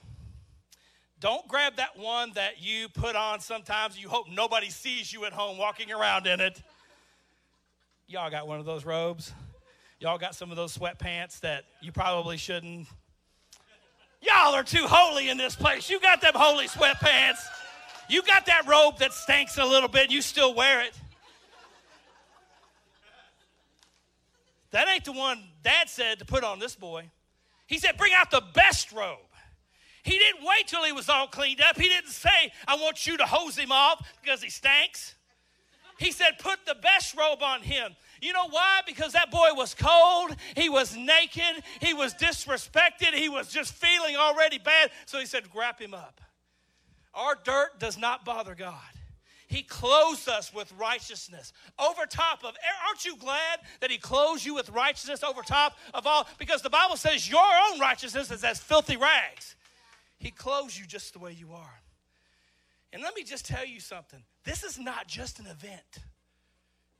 Don't 1.20 1.48
grab 1.48 1.78
that 1.78 1.98
one 1.98 2.32
that 2.36 2.62
you 2.62 2.90
put 2.90 3.16
on 3.16 3.40
sometimes. 3.40 3.98
You 3.98 4.10
hope 4.10 4.28
nobody 4.30 4.70
sees 4.70 5.12
you 5.12 5.26
at 5.26 5.34
home 5.34 5.58
walking 5.58 5.92
around 5.92 6.28
in 6.28 6.40
it. 6.42 6.62
Y'all 8.08 8.30
got 8.30 8.48
one 8.48 8.60
of 8.60 8.66
those 8.66 8.86
robes. 8.86 9.32
Y'all 10.00 10.18
got 10.18 10.36
some 10.36 10.52
of 10.52 10.58
those 10.58 10.78
sweatpants 10.78 11.40
that 11.40 11.64
you 11.82 11.92
probably 11.92 12.38
shouldn't. 12.38 12.88
Y'all 14.22 14.54
are 14.54 14.64
too 14.64 14.86
holy 14.88 15.30
in 15.30 15.38
this 15.38 15.56
place. 15.56 15.90
You 15.90 16.00
got 16.00 16.20
them 16.20 16.34
holy 16.36 16.68
sweatpants. 16.68 17.40
You 18.10 18.22
got 18.22 18.46
that 18.48 18.68
robe 18.68 19.00
that 19.00 19.14
stinks 19.14 19.58
a 19.58 19.66
little 19.66 19.90
bit. 19.90 20.04
and 20.04 20.12
You 20.12 20.22
still 20.22 20.54
wear 20.54 20.82
it. 20.82 20.94
That 24.72 24.88
ain't 24.90 25.06
the 25.06 25.14
one 25.14 25.42
dad 25.64 25.90
said 25.90 26.20
to 26.20 26.26
put 26.26 26.44
on 26.44 26.60
this 26.60 26.76
boy. 26.76 27.10
He 27.68 27.78
said, 27.78 27.98
Bring 27.98 28.14
out 28.14 28.32
the 28.32 28.44
best 28.54 28.92
robe. 28.92 29.20
He 30.04 30.20
didn't 30.20 30.46
wait 30.46 30.68
till 30.68 30.84
he 30.84 30.92
was 30.92 31.10
all 31.10 31.28
cleaned 31.28 31.62
up. 31.62 31.78
He 31.78 31.90
didn't 31.90 32.12
say, 32.12 32.52
I 32.68 32.76
want 32.76 33.08
you 33.08 33.18
to 33.18 33.26
hose 33.26 33.58
him 33.58 33.72
off 33.72 34.08
because 34.22 34.42
he 34.44 34.50
stinks. 34.50 35.16
He 35.98 36.12
said, 36.12 36.38
Put 36.40 36.60
the 36.66 36.76
best 36.76 37.16
robe 37.18 37.42
on 37.42 37.62
him. 37.62 37.96
You 38.22 38.34
know 38.34 38.48
why? 38.50 38.82
Because 38.86 39.14
that 39.14 39.32
boy 39.32 39.50
was 39.54 39.74
cold. 39.74 40.36
He 40.56 40.70
was 40.70 40.96
naked. 40.96 41.64
He 41.82 41.94
was 41.94 42.14
disrespected. 42.14 43.14
He 43.14 43.30
was 43.30 43.48
just 43.48 43.74
feeling 43.74 44.16
already 44.16 44.58
bad. 44.58 44.92
So 45.06 45.20
he 45.20 45.26
said, 45.26 45.44
Wrap 45.56 45.80
him 45.80 45.94
up. 45.94 46.22
Our 47.14 47.36
dirt 47.44 47.80
does 47.80 47.98
not 47.98 48.26
bother 48.26 48.56
God. 48.56 48.82
He 49.56 49.64
clothes 49.64 50.28
us 50.28 50.54
with 50.54 50.70
righteousness 50.74 51.54
over 51.80 52.06
top 52.06 52.44
of. 52.44 52.56
Aren't 52.86 53.06
you 53.06 53.16
glad 53.16 53.60
that 53.80 53.90
He 53.90 53.98
clothes 53.98 54.46
you 54.46 54.54
with 54.54 54.70
righteousness 54.70 55.24
over 55.24 55.44
top 55.44 55.78
of 55.94 56.06
all? 56.06 56.28
Because 56.38 56.62
the 56.62 56.70
Bible 56.70 56.98
says 56.98 57.30
your 57.30 57.40
own 57.72 57.80
righteousness 57.80 58.32
is 58.32 58.44
as 58.44 58.60
filthy 58.60 58.98
rags. 58.98 59.56
He 60.18 60.30
clothes 60.30 60.78
you 60.78 60.86
just 60.86 61.14
the 61.14 61.20
way 61.20 61.32
you 61.32 61.54
are. 61.54 61.80
And 62.92 63.02
let 63.02 63.16
me 63.16 63.24
just 63.24 63.46
tell 63.46 63.66
you 63.66 63.80
something 63.80 64.22
this 64.44 64.66
is 64.66 64.78
not 64.78 65.08
just 65.08 65.40
an 65.40 65.46
event, 65.46 66.00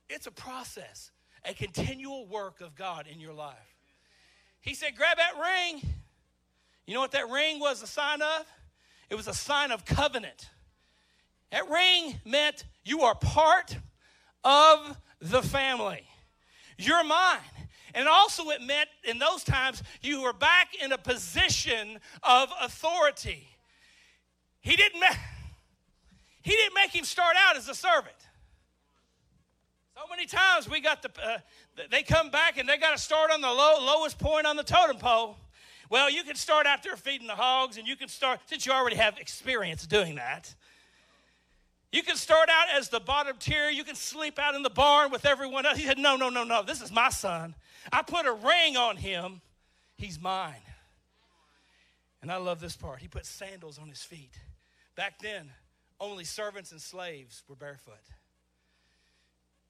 it's 0.08 0.26
a 0.26 0.32
process, 0.32 1.10
a 1.44 1.52
continual 1.52 2.26
work 2.26 2.62
of 2.62 2.74
God 2.74 3.06
in 3.06 3.20
your 3.20 3.34
life. 3.34 3.76
He 4.62 4.72
said, 4.72 4.96
Grab 4.96 5.18
that 5.18 5.34
ring. 5.38 5.82
You 6.86 6.94
know 6.94 7.00
what 7.00 7.12
that 7.12 7.28
ring 7.28 7.60
was 7.60 7.82
a 7.82 7.86
sign 7.86 8.22
of? 8.22 8.46
It 9.10 9.14
was 9.14 9.28
a 9.28 9.34
sign 9.34 9.72
of 9.72 9.84
covenant. 9.84 10.48
That 11.52 11.68
ring 11.70 12.20
meant 12.24 12.64
you 12.84 13.02
are 13.02 13.14
part 13.14 13.76
of 14.44 14.96
the 15.20 15.42
family. 15.42 16.06
You're 16.78 17.04
mine. 17.04 17.38
And 17.94 18.08
also, 18.08 18.50
it 18.50 18.60
meant 18.60 18.88
in 19.04 19.18
those 19.18 19.42
times 19.42 19.82
you 20.02 20.22
were 20.22 20.34
back 20.34 20.74
in 20.82 20.92
a 20.92 20.98
position 20.98 21.98
of 22.22 22.50
authority. 22.60 23.48
He 24.60 24.76
didn't, 24.76 25.00
ma- 25.00 25.16
he 26.42 26.50
didn't 26.50 26.74
make 26.74 26.94
him 26.94 27.04
start 27.04 27.36
out 27.48 27.56
as 27.56 27.68
a 27.68 27.74
servant. 27.74 28.16
So 29.94 30.02
many 30.10 30.26
times 30.26 30.68
we 30.68 30.80
got 30.80 31.00
the, 31.00 31.10
uh, 31.24 31.38
they 31.90 32.02
come 32.02 32.30
back 32.30 32.58
and 32.58 32.68
they 32.68 32.76
got 32.76 32.94
to 32.94 33.02
start 33.02 33.30
on 33.30 33.40
the 33.40 33.48
low, 33.48 33.76
lowest 33.80 34.18
point 34.18 34.46
on 34.46 34.56
the 34.56 34.62
totem 34.62 34.98
pole. 34.98 35.38
Well, 35.88 36.10
you 36.10 36.22
can 36.22 36.36
start 36.36 36.66
out 36.66 36.82
there 36.82 36.96
feeding 36.96 37.28
the 37.28 37.34
hogs, 37.34 37.78
and 37.78 37.86
you 37.86 37.96
can 37.96 38.08
start, 38.08 38.40
since 38.46 38.66
you 38.66 38.72
already 38.72 38.96
have 38.96 39.18
experience 39.18 39.86
doing 39.86 40.16
that, 40.16 40.54
you 41.96 42.02
can 42.02 42.16
start 42.16 42.50
out 42.50 42.66
as 42.76 42.90
the 42.90 43.00
bottom 43.00 43.36
tier. 43.38 43.70
You 43.70 43.82
can 43.82 43.94
sleep 43.94 44.38
out 44.38 44.54
in 44.54 44.62
the 44.62 44.70
barn 44.70 45.10
with 45.10 45.24
everyone 45.24 45.64
else. 45.64 45.78
He 45.78 45.86
said, 45.86 45.98
No, 45.98 46.14
no, 46.16 46.28
no, 46.28 46.44
no. 46.44 46.62
This 46.62 46.82
is 46.82 46.92
my 46.92 47.08
son. 47.08 47.54
I 47.90 48.02
put 48.02 48.26
a 48.26 48.32
ring 48.32 48.76
on 48.76 48.98
him. 48.98 49.40
He's 49.96 50.20
mine. 50.20 50.60
And 52.20 52.30
I 52.30 52.36
love 52.36 52.60
this 52.60 52.76
part. 52.76 53.00
He 53.00 53.08
put 53.08 53.24
sandals 53.24 53.78
on 53.78 53.88
his 53.88 54.02
feet. 54.02 54.32
Back 54.94 55.20
then, 55.20 55.50
only 55.98 56.24
servants 56.24 56.70
and 56.70 56.80
slaves 56.80 57.42
were 57.48 57.56
barefoot. 57.56 57.94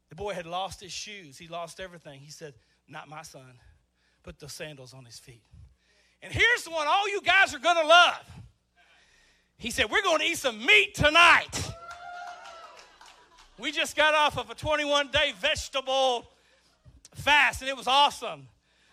The 0.08 0.16
boy 0.16 0.34
had 0.34 0.46
lost 0.46 0.80
his 0.80 0.92
shoes, 0.92 1.38
he 1.38 1.46
lost 1.46 1.78
everything. 1.78 2.20
He 2.20 2.30
said, 2.32 2.54
Not 2.88 3.08
my 3.08 3.22
son. 3.22 3.60
Put 4.24 4.40
the 4.40 4.48
sandals 4.48 4.94
on 4.94 5.04
his 5.04 5.20
feet. 5.20 5.44
And 6.22 6.32
here's 6.32 6.64
the 6.64 6.70
one 6.70 6.88
all 6.88 7.08
you 7.08 7.20
guys 7.22 7.54
are 7.54 7.60
going 7.60 7.76
to 7.76 7.86
love. 7.86 8.24
He 9.58 9.70
said, 9.70 9.90
We're 9.90 10.02
going 10.02 10.18
to 10.18 10.24
eat 10.24 10.38
some 10.38 10.64
meat 10.66 10.96
tonight. 10.96 11.70
We 13.58 13.72
just 13.72 13.96
got 13.96 14.14
off 14.14 14.38
of 14.38 14.50
a 14.50 14.54
21 14.54 15.08
day 15.08 15.32
vegetable 15.38 16.26
fast 17.14 17.62
and 17.62 17.70
it 17.70 17.76
was 17.76 17.86
awesome. 17.86 18.48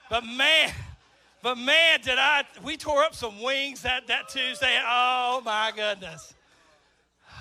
But 0.10 0.26
man, 0.26 0.72
but 1.42 1.58
man, 1.58 2.00
did 2.02 2.18
I, 2.18 2.44
we 2.64 2.78
tore 2.78 3.04
up 3.04 3.14
some 3.14 3.42
wings 3.42 3.82
that, 3.82 4.08
that 4.08 4.30
Tuesday. 4.30 4.80
Oh 4.86 5.42
my 5.44 5.72
goodness. 5.76 6.34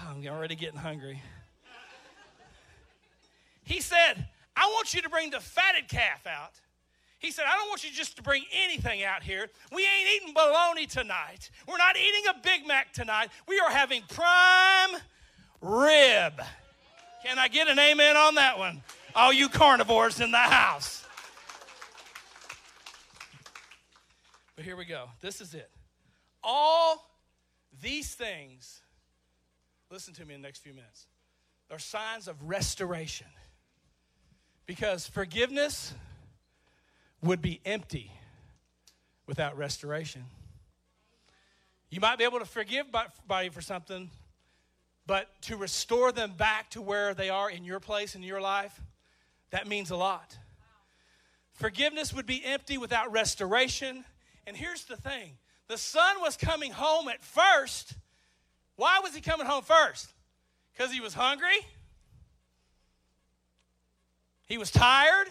I'm 0.09 0.27
already 0.27 0.57
getting 0.57 0.79
hungry. 0.79 1.23
He 3.65 3.81
said, 3.81 4.27
I 4.57 4.67
want 4.67 4.93
you 4.93 5.03
to 5.03 5.09
bring 5.09 5.31
the 5.31 5.41
fatted 5.41 5.89
calf 5.89 6.27
out. 6.27 6.53
He 7.21 7.31
said, 7.31 7.45
I 7.49 7.57
don't 7.57 7.69
want 7.69 7.85
you 7.85 7.91
just 7.91 8.17
to 8.17 8.23
bring 8.23 8.45
anything 8.65 9.05
out 9.05 9.23
here. 9.23 9.47
We 9.73 9.83
ain't 9.83 10.09
eating 10.17 10.35
bologna 10.35 10.87
tonight. 10.87 11.51
We're 11.69 11.79
not 11.79 11.97
eating 11.97 12.25
a 12.31 12.35
Big 12.43 12.67
Mac 12.67 12.93
tonight. 12.93 13.29
We 13.47 13.61
are 13.61 13.71
having 13.71 14.03
prime 14.09 15.01
rib. 15.61 16.43
Can 17.23 17.39
I 17.39 17.49
get 17.49 17.69
an 17.69 17.79
amen 17.79 18.17
on 18.17 18.35
that 18.35 18.59
one? 18.59 18.83
All 19.15 19.33
you 19.33 19.49
carnivores 19.49 20.21
in 20.21 20.31
the 20.31 20.39
house. 20.39 21.05
But 24.57 24.65
here 24.65 24.77
we 24.77 24.85
go. 24.85 25.07
This 25.21 25.41
is 25.41 25.55
it. 25.55 25.71
All 26.43 27.09
these 27.81 28.15
things 28.15 28.81
listen 29.91 30.15
to 30.15 30.25
me 30.25 30.35
in 30.35 30.43
the 30.43 30.49
next 30.49 30.61
few 30.61 30.75
minutes. 30.75 31.07
Are 31.71 31.79
signs 31.79 32.29
of 32.29 32.37
restoration. 32.43 33.29
Because 34.67 35.07
forgiveness 35.07 35.95
would 37.23 37.41
be 37.41 37.61
empty 37.65 38.13
without 39.27 39.57
restoration. 39.57 40.25
You 41.89 42.01
might 42.01 42.19
be 42.19 42.25
able 42.25 42.41
to 42.41 42.45
forgive 42.45 42.87
somebody 43.17 43.49
for 43.49 43.61
something, 43.61 44.11
but 45.07 45.29
to 45.43 45.57
restore 45.57 46.13
them 46.13 46.35
back 46.37 46.71
to 46.71 46.81
where 46.81 47.15
they 47.15 47.29
are 47.29 47.51
in 47.51 47.65
your 47.65 47.81
place 47.81 48.15
in 48.15 48.23
your 48.23 48.41
life, 48.41 48.81
that 49.51 49.67
means 49.67 49.91
a 49.91 49.97
lot. 49.97 50.37
Forgiveness 51.53 52.13
would 52.13 52.27
be 52.27 52.45
empty 52.45 52.79
without 52.79 53.13
restoration. 53.13 54.05
And 54.47 54.57
here's 54.57 54.85
the 54.85 54.97
thing 54.97 55.37
the 55.69 55.79
son 55.79 56.21
was 56.21 56.37
coming 56.37 56.73
home 56.73 57.09
at 57.09 57.23
first. 57.23 57.95
Why 58.77 59.01
was 59.03 59.15
he 59.15 59.21
coming 59.21 59.47
home 59.47 59.63
first? 59.63 60.13
Because 60.73 60.91
he 60.91 61.01
was 61.01 61.15
hungry, 61.15 61.59
he 64.47 64.59
was 64.59 64.71
tired, 64.71 65.29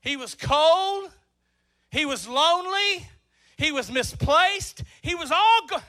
he 0.00 0.16
was 0.16 0.34
cold, 0.34 1.10
he 1.90 2.06
was 2.06 2.28
lonely, 2.28 3.06
he 3.56 3.72
was 3.72 3.90
misplaced, 3.90 4.82
he 5.02 5.14
was 5.14 5.32
all 5.32 5.66
go- 5.68 5.82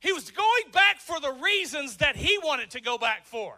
he 0.00 0.12
was 0.12 0.30
going 0.30 0.70
back 0.72 1.00
for 1.00 1.20
the 1.20 1.32
reasons 1.32 1.96
that 1.96 2.16
he 2.16 2.38
wanted 2.38 2.70
to 2.70 2.80
go 2.80 2.98
back 2.98 3.26
for. 3.26 3.56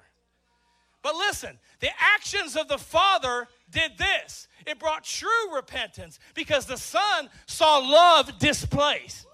But 1.03 1.15
listen, 1.15 1.59
the 1.81 1.91
actions 1.99 2.57
of 2.57 2.69
the 2.69 2.79
father 2.79 3.49
did 3.71 3.97
this. 3.97 4.49
It 4.67 4.79
brought 4.79 5.05
true 5.05 5.55
repentance 5.55 6.19
because 6.35 6.67
the 6.67 6.77
son 6.77 7.31
saw 7.47 7.79
love 7.79 8.39
displaced. 8.39 9.27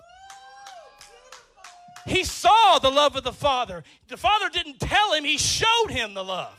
He 2.06 2.22
saw 2.22 2.78
the 2.78 2.90
love 2.90 3.16
of 3.16 3.24
the 3.24 3.32
father. 3.32 3.82
The 4.06 4.16
father 4.16 4.48
didn't 4.48 4.78
tell 4.78 5.12
him, 5.12 5.24
he 5.24 5.38
showed 5.38 5.88
him 5.88 6.14
the 6.14 6.22
love. 6.22 6.54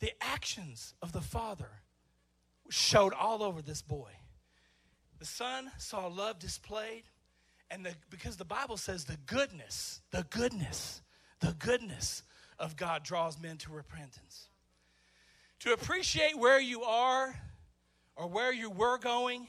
The 0.00 0.12
actions 0.20 0.92
of 1.00 1.12
the 1.12 1.22
father 1.22 1.70
showed 2.68 3.14
all 3.14 3.42
over 3.42 3.62
this 3.62 3.80
boy. 3.80 4.10
The 5.18 5.24
son 5.24 5.70
saw 5.78 6.06
love 6.06 6.38
displayed, 6.38 7.04
and 7.70 7.84
the, 7.86 7.94
because 8.10 8.36
the 8.36 8.44
Bible 8.44 8.76
says 8.76 9.04
the 9.04 9.16
goodness, 9.26 10.00
the 10.10 10.26
goodness, 10.30 11.00
the 11.40 11.54
goodness 11.58 12.22
of 12.58 12.76
God 12.76 13.02
draws 13.02 13.40
men 13.40 13.56
to 13.58 13.72
repentance. 13.72 14.48
To 15.60 15.72
appreciate 15.72 16.38
where 16.38 16.60
you 16.60 16.82
are 16.82 17.34
or 18.14 18.28
where 18.28 18.52
you 18.52 18.70
were 18.70 18.98
going, 18.98 19.46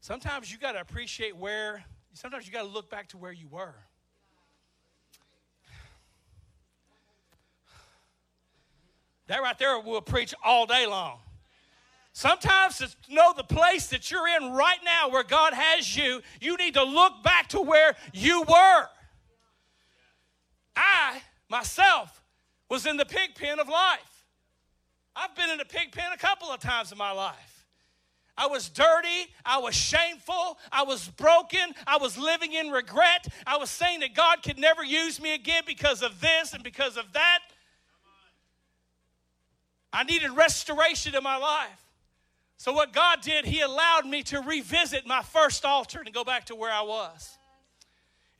sometimes 0.00 0.50
you 0.52 0.58
got 0.58 0.72
to 0.72 0.80
appreciate 0.80 1.36
where, 1.36 1.84
sometimes 2.12 2.46
you 2.46 2.52
got 2.52 2.62
to 2.62 2.68
look 2.68 2.88
back 2.88 3.08
to 3.08 3.16
where 3.16 3.32
you 3.32 3.48
were. 3.48 3.74
That 9.26 9.42
right 9.42 9.58
there 9.58 9.78
will 9.80 10.00
preach 10.00 10.34
all 10.42 10.66
day 10.66 10.86
long. 10.86 11.18
Sometimes 12.18 12.78
to 12.78 12.88
know 13.08 13.32
the 13.32 13.44
place 13.44 13.86
that 13.90 14.10
you're 14.10 14.26
in 14.26 14.50
right 14.50 14.80
now 14.84 15.08
where 15.08 15.22
God 15.22 15.54
has 15.54 15.96
you, 15.96 16.20
you 16.40 16.56
need 16.56 16.74
to 16.74 16.82
look 16.82 17.22
back 17.22 17.46
to 17.50 17.60
where 17.60 17.94
you 18.12 18.42
were. 18.42 18.86
I, 20.74 21.22
myself, 21.48 22.20
was 22.68 22.86
in 22.86 22.96
the 22.96 23.04
pig 23.04 23.36
pen 23.36 23.60
of 23.60 23.68
life. 23.68 24.24
I've 25.14 25.32
been 25.36 25.48
in 25.48 25.58
the 25.58 25.64
pig 25.64 25.92
pen 25.92 26.10
a 26.12 26.16
couple 26.16 26.48
of 26.48 26.58
times 26.58 26.90
in 26.90 26.98
my 26.98 27.12
life. 27.12 27.66
I 28.36 28.48
was 28.48 28.68
dirty. 28.68 29.32
I 29.46 29.58
was 29.58 29.76
shameful. 29.76 30.58
I 30.72 30.82
was 30.82 31.06
broken. 31.10 31.72
I 31.86 31.98
was 31.98 32.18
living 32.18 32.52
in 32.52 32.70
regret. 32.70 33.28
I 33.46 33.58
was 33.58 33.70
saying 33.70 34.00
that 34.00 34.16
God 34.16 34.42
could 34.42 34.58
never 34.58 34.82
use 34.82 35.22
me 35.22 35.34
again 35.34 35.62
because 35.64 36.02
of 36.02 36.20
this 36.20 36.52
and 36.52 36.64
because 36.64 36.96
of 36.96 37.12
that. 37.12 37.42
I 39.92 40.02
needed 40.02 40.32
restoration 40.32 41.14
in 41.14 41.22
my 41.22 41.36
life. 41.36 41.84
So, 42.58 42.72
what 42.72 42.92
God 42.92 43.20
did, 43.22 43.44
He 43.44 43.60
allowed 43.60 44.04
me 44.04 44.24
to 44.24 44.40
revisit 44.40 45.06
my 45.06 45.22
first 45.22 45.64
altar 45.64 46.02
and 46.04 46.12
go 46.12 46.24
back 46.24 46.46
to 46.46 46.56
where 46.56 46.72
I 46.72 46.82
was. 46.82 47.38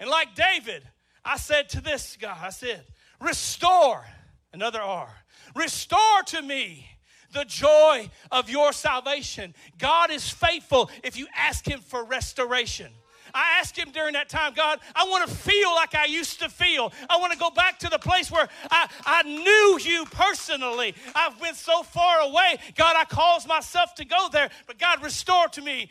And 0.01 0.11
like 0.11 0.35
David, 0.35 0.83
I 1.25 1.37
said 1.37 1.69
to 1.71 1.81
this 1.81 2.17
God, 2.21 2.37
I 2.43 2.51
said, 2.51 2.85
Restore, 3.21 4.05
another 4.53 4.81
R, 4.81 5.09
restore 5.55 6.23
to 6.27 6.43
me 6.43 6.89
the 7.33 7.45
joy 7.45 8.11
of 8.33 8.51
your 8.51 8.73
salvation. 8.73 9.55
God 9.79 10.11
is 10.11 10.29
faithful 10.29 10.91
if 11.05 11.17
you 11.17 11.29
ask 11.37 11.67
Him 11.67 11.81
for 11.81 12.05
restoration. 12.05 12.91
I 13.35 13.59
asked 13.61 13.77
him 13.77 13.91
during 13.91 14.15
that 14.15 14.29
time, 14.29 14.53
God, 14.55 14.81
I 14.95 15.05
want 15.05 15.29
to 15.29 15.35
feel 15.35 15.75
like 15.75 15.95
I 15.95 16.07
used 16.07 16.41
to 16.41 16.49
feel. 16.49 16.93
I 17.09 17.19
want 17.19 17.33
to 17.33 17.39
go 17.39 17.51
back 17.51 17.79
to 17.81 17.89
the 17.89 17.99
place 17.99 18.31
where 18.31 18.49
I, 18.71 18.89
I 19.05 19.23
knew 19.23 19.79
you 19.81 20.05
personally. 20.07 20.95
I've 21.15 21.41
been 21.41 21.55
so 21.55 21.83
far 21.83 22.21
away. 22.21 22.59
God, 22.75 22.97
I 22.97 23.05
caused 23.05 23.47
myself 23.49 23.95
to 23.97 24.05
go 24.05 24.29
there, 24.31 24.51
but 24.67 24.79
God, 24.79 25.03
restore 25.03 25.49
to 25.49 25.63
me 25.63 25.91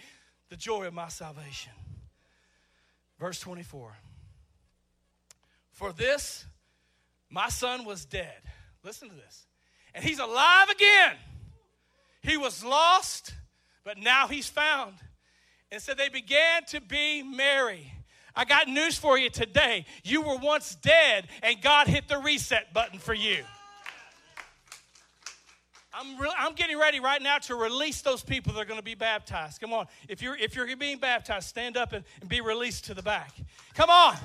the 0.49 0.57
joy 0.57 0.85
of 0.85 0.93
my 0.93 1.09
salvation. 1.09 1.71
Verse 3.19 3.39
24. 3.39 3.97
For 5.71 5.93
this, 5.93 6.45
my 7.29 7.49
son 7.49 7.85
was 7.85 8.05
dead. 8.05 8.41
Listen 8.83 9.09
to 9.09 9.15
this. 9.15 9.45
And 9.93 10.03
he's 10.03 10.19
alive 10.19 10.69
again. 10.69 11.15
He 12.21 12.37
was 12.37 12.63
lost, 12.63 13.33
but 13.83 13.97
now 13.97 14.27
he's 14.27 14.47
found. 14.47 14.95
And 15.71 15.81
so 15.81 15.93
they 15.93 16.09
began 16.09 16.63
to 16.69 16.81
be 16.81 17.23
merry. 17.23 17.91
I 18.35 18.45
got 18.45 18.67
news 18.67 18.97
for 18.97 19.17
you 19.17 19.29
today. 19.29 19.85
You 20.03 20.21
were 20.21 20.37
once 20.37 20.75
dead, 20.75 21.27
and 21.41 21.61
God 21.61 21.87
hit 21.87 22.07
the 22.07 22.19
reset 22.19 22.73
button 22.73 22.99
for 22.99 23.13
you. 23.13 23.43
I'm, 25.93 26.19
re- 26.19 26.33
I'm 26.37 26.53
getting 26.53 26.77
ready 26.77 26.99
right 26.99 27.21
now 27.21 27.39
to 27.39 27.55
release 27.55 28.01
those 28.01 28.21
people 28.21 28.53
that 28.53 28.59
are 28.59 28.65
going 28.65 28.79
to 28.79 28.83
be 28.83 28.93
baptized. 28.93 29.59
Come 29.59 29.73
on. 29.73 29.87
If 30.07 30.21
you're, 30.21 30.37
if 30.37 30.55
you're 30.55 30.77
being 30.77 30.99
baptized, 30.99 31.47
stand 31.49 31.75
up 31.75 31.91
and, 31.91 32.05
and 32.21 32.29
be 32.29 32.39
released 32.39 32.85
to 32.85 32.93
the 32.93 33.01
back. 33.01 33.31
Come 33.73 33.89
on. 33.89 34.15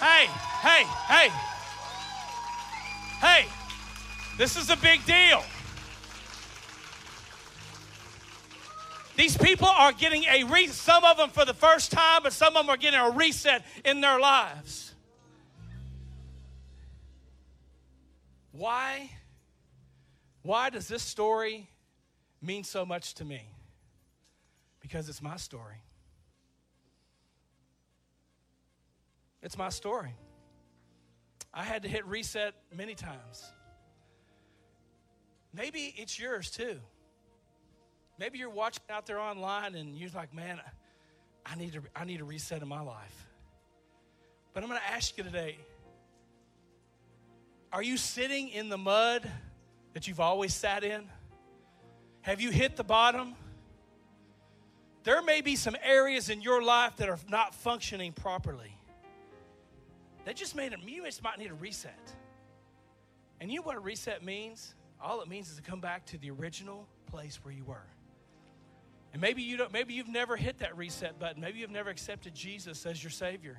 Hey, 0.00 0.26
hey, 0.62 0.84
hey. 1.08 1.28
Hey, 3.20 3.46
this 4.38 4.56
is 4.56 4.70
a 4.70 4.76
big 4.76 5.04
deal. 5.04 5.42
These 9.18 9.36
people 9.36 9.66
are 9.66 9.90
getting 9.90 10.22
a 10.26 10.44
re- 10.44 10.68
some 10.68 11.02
of 11.02 11.16
them 11.16 11.30
for 11.30 11.44
the 11.44 11.52
first 11.52 11.90
time, 11.90 12.22
but 12.22 12.32
some 12.32 12.56
of 12.56 12.64
them 12.64 12.70
are 12.70 12.76
getting 12.76 13.00
a 13.00 13.10
reset 13.10 13.64
in 13.84 14.00
their 14.00 14.20
lives. 14.20 14.94
Why? 18.52 19.10
Why 20.42 20.70
does 20.70 20.86
this 20.86 21.02
story 21.02 21.68
mean 22.40 22.62
so 22.62 22.86
much 22.86 23.14
to 23.14 23.24
me? 23.24 23.42
Because 24.78 25.08
it's 25.08 25.20
my 25.20 25.36
story. 25.36 25.82
It's 29.42 29.58
my 29.58 29.70
story. 29.70 30.14
I 31.52 31.64
had 31.64 31.82
to 31.82 31.88
hit 31.88 32.06
reset 32.06 32.54
many 32.72 32.94
times. 32.94 33.50
Maybe 35.52 35.92
it's 35.96 36.20
yours 36.20 36.52
too. 36.52 36.78
Maybe 38.18 38.38
you're 38.38 38.50
watching 38.50 38.82
out 38.90 39.06
there 39.06 39.20
online 39.20 39.74
and 39.74 39.96
you're 39.96 40.10
like, 40.10 40.34
man, 40.34 40.60
I 41.46 41.54
need 41.54 41.72
to, 41.74 41.82
I 41.94 42.04
need 42.04 42.20
a 42.20 42.24
reset 42.24 42.62
in 42.62 42.68
my 42.68 42.80
life. 42.80 43.28
But 44.52 44.62
I'm 44.62 44.68
going 44.68 44.80
to 44.80 44.92
ask 44.92 45.16
you 45.16 45.24
today 45.24 45.58
are 47.70 47.82
you 47.82 47.98
sitting 47.98 48.48
in 48.48 48.70
the 48.70 48.78
mud 48.78 49.30
that 49.92 50.08
you've 50.08 50.20
always 50.20 50.54
sat 50.54 50.84
in? 50.84 51.04
Have 52.22 52.40
you 52.40 52.50
hit 52.50 52.76
the 52.76 52.84
bottom? 52.84 53.34
There 55.04 55.22
may 55.22 55.42
be 55.42 55.54
some 55.54 55.76
areas 55.82 56.30
in 56.30 56.40
your 56.40 56.62
life 56.62 56.96
that 56.96 57.08
are 57.08 57.18
not 57.28 57.54
functioning 57.54 58.12
properly. 58.12 58.74
That 60.24 60.34
just 60.34 60.56
made 60.56 60.72
it, 60.72 60.80
you 60.84 61.04
just 61.04 61.22
might 61.22 61.38
need 61.38 61.50
a 61.50 61.54
reset. 61.54 62.12
And 63.40 63.50
you 63.50 63.58
know 63.58 63.62
what 63.62 63.76
a 63.76 63.80
reset 63.80 64.24
means? 64.24 64.74
All 65.00 65.20
it 65.20 65.28
means 65.28 65.50
is 65.50 65.56
to 65.56 65.62
come 65.62 65.80
back 65.80 66.06
to 66.06 66.18
the 66.18 66.30
original 66.30 66.86
place 67.06 67.38
where 67.42 67.52
you 67.52 67.64
were. 67.64 67.86
And 69.12 69.22
maybe 69.22 69.42
you 69.42 69.56
don't 69.56 69.72
maybe 69.72 69.94
you've 69.94 70.08
never 70.08 70.36
hit 70.36 70.58
that 70.58 70.76
reset 70.76 71.18
button. 71.18 71.40
Maybe 71.40 71.60
you've 71.60 71.70
never 71.70 71.90
accepted 71.90 72.34
Jesus 72.34 72.84
as 72.86 73.02
your 73.02 73.10
savior. 73.10 73.58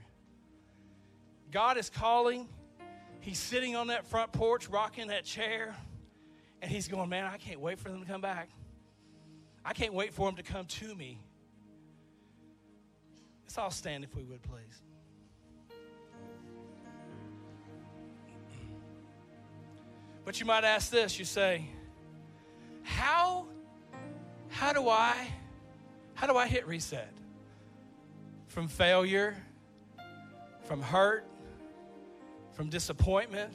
God 1.52 1.78
is 1.78 1.90
calling. 1.90 2.48
He's 3.22 3.40
sitting 3.40 3.76
on 3.76 3.88
that 3.88 4.06
front 4.06 4.32
porch 4.32 4.70
rocking 4.70 5.08
that 5.08 5.26
chair 5.26 5.76
and 6.62 6.72
he's 6.72 6.88
going, 6.88 7.10
"Man, 7.10 7.26
I 7.26 7.38
can't 7.38 7.60
wait 7.60 7.80
for 7.80 7.90
them 7.90 8.02
to 8.02 8.06
come 8.06 8.22
back. 8.22 8.50
I 9.66 9.74
can't 9.74 9.94
wait 9.94 10.14
for 10.14 10.28
them 10.28 10.36
to 10.36 10.44
come 10.44 10.66
to 10.66 10.96
me." 10.96 11.20
Let's 13.44 13.58
all 13.58 13.72
stand 13.72 14.04
if 14.04 14.16
we 14.16 14.24
would, 14.24 14.44
please. 14.44 14.84
But 20.24 20.40
you 20.40 20.46
might 20.46 20.64
ask 20.64 20.92
this, 20.92 21.18
you 21.18 21.26
say, 21.26 21.66
"How 22.84 23.48
how 24.50 24.74
do 24.74 24.90
I 24.90 25.16
how 26.14 26.28
do 26.28 26.36
I 26.36 26.48
hit 26.48 26.68
reset? 26.68 27.14
from 28.50 28.68
failure, 28.68 29.38
from 30.64 30.82
hurt, 30.82 31.26
from 32.54 32.68
disappointment, 32.70 33.54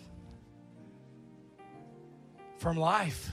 from 2.59 2.77
life. 2.77 3.33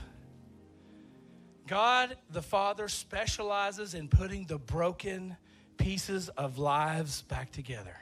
God 1.68 2.16
the 2.30 2.42
Father 2.42 2.88
specializes 2.88 3.94
in 3.94 4.08
putting 4.08 4.44
the 4.46 4.58
broken 4.58 5.36
pieces 5.78 6.28
of 6.30 6.58
lives 6.58 7.22
back 7.22 7.52
together. 7.52 7.96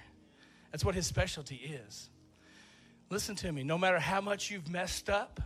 That's 0.73 0.85
what 0.85 0.94
his 0.94 1.07
specialty 1.07 1.57
is. 1.57 2.09
Listen 3.11 3.37
to 3.37 3.53
me, 3.53 3.62
no 3.62 3.77
matter 3.77 3.99
how 3.99 4.20
much 4.20 4.51
you've 4.51 4.70
messed 4.70 5.11
up, 5.11 5.40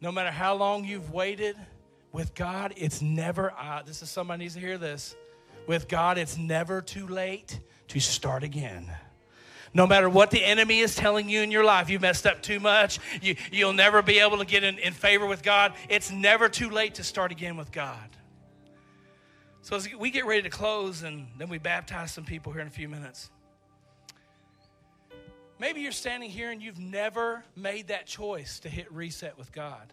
no 0.00 0.12
matter 0.12 0.30
how 0.30 0.54
long 0.54 0.84
you've 0.84 1.12
waited, 1.12 1.56
with 2.12 2.34
God, 2.34 2.74
it's 2.76 3.00
never, 3.00 3.52
uh, 3.52 3.82
this 3.82 4.02
is 4.02 4.10
somebody 4.10 4.44
needs 4.44 4.54
to 4.54 4.60
hear 4.60 4.78
this. 4.78 5.16
With 5.66 5.88
God, 5.88 6.18
it's 6.18 6.36
never 6.36 6.80
too 6.80 7.06
late 7.06 7.58
to 7.88 8.00
start 8.00 8.42
again. 8.42 8.90
No 9.74 9.86
matter 9.86 10.10
what 10.10 10.30
the 10.30 10.44
enemy 10.44 10.80
is 10.80 10.94
telling 10.94 11.30
you 11.30 11.40
in 11.40 11.50
your 11.50 11.64
life, 11.64 11.88
you 11.88 11.98
messed 11.98 12.26
up 12.26 12.42
too 12.42 12.60
much, 12.60 12.98
you, 13.22 13.36
you'll 13.50 13.72
never 13.72 14.02
be 14.02 14.18
able 14.18 14.38
to 14.38 14.44
get 14.44 14.64
in, 14.64 14.78
in 14.78 14.92
favor 14.92 15.26
with 15.26 15.42
God. 15.42 15.72
It's 15.88 16.10
never 16.10 16.48
too 16.48 16.68
late 16.68 16.96
to 16.96 17.04
start 17.04 17.32
again 17.32 17.56
with 17.56 17.72
God. 17.72 18.10
So 19.62 19.76
as 19.76 19.88
we 19.94 20.10
get 20.10 20.26
ready 20.26 20.42
to 20.42 20.50
close 20.50 21.04
and 21.04 21.28
then 21.38 21.48
we 21.48 21.58
baptize 21.58 22.12
some 22.12 22.24
people 22.24 22.52
here 22.52 22.60
in 22.60 22.66
a 22.66 22.70
few 22.70 22.88
minutes. 22.88 23.30
Maybe 25.58 25.80
you're 25.80 25.92
standing 25.92 26.28
here 26.28 26.50
and 26.50 26.60
you've 26.60 26.80
never 26.80 27.44
made 27.54 27.88
that 27.88 28.06
choice 28.06 28.58
to 28.60 28.68
hit 28.68 28.92
reset 28.92 29.38
with 29.38 29.52
God. 29.52 29.92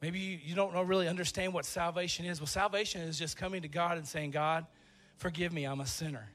Maybe 0.00 0.18
you, 0.18 0.38
you 0.44 0.54
don't 0.54 0.72
know, 0.72 0.82
really 0.82 1.08
understand 1.08 1.52
what 1.52 1.64
salvation 1.64 2.24
is. 2.24 2.40
Well, 2.40 2.46
salvation 2.46 3.00
is 3.02 3.18
just 3.18 3.36
coming 3.36 3.62
to 3.62 3.68
God 3.68 3.98
and 3.98 4.06
saying, 4.06 4.30
God, 4.30 4.66
forgive 5.16 5.52
me, 5.52 5.64
I'm 5.64 5.80
a 5.80 5.86
sinner. 5.86 6.28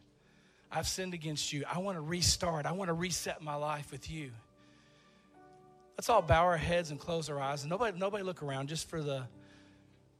I've 0.71 0.87
sinned 0.87 1.13
against 1.13 1.53
you. 1.53 1.63
I 1.71 1.79
want 1.79 1.97
to 1.97 2.01
restart. 2.01 2.65
I 2.65 2.71
want 2.71 2.89
to 2.89 2.93
reset 2.93 3.41
my 3.41 3.55
life 3.55 3.91
with 3.91 4.09
you. 4.09 4.31
Let's 5.97 6.09
all 6.09 6.23
bow 6.23 6.43
our 6.43 6.57
heads 6.57 6.89
and 6.89 6.99
close 6.99 7.29
our 7.29 7.39
eyes. 7.39 7.61
And 7.61 7.69
nobody, 7.69 7.97
nobody 7.97 8.23
look 8.23 8.41
around 8.41 8.69
just 8.69 8.89
for 8.89 9.01
the, 9.01 9.23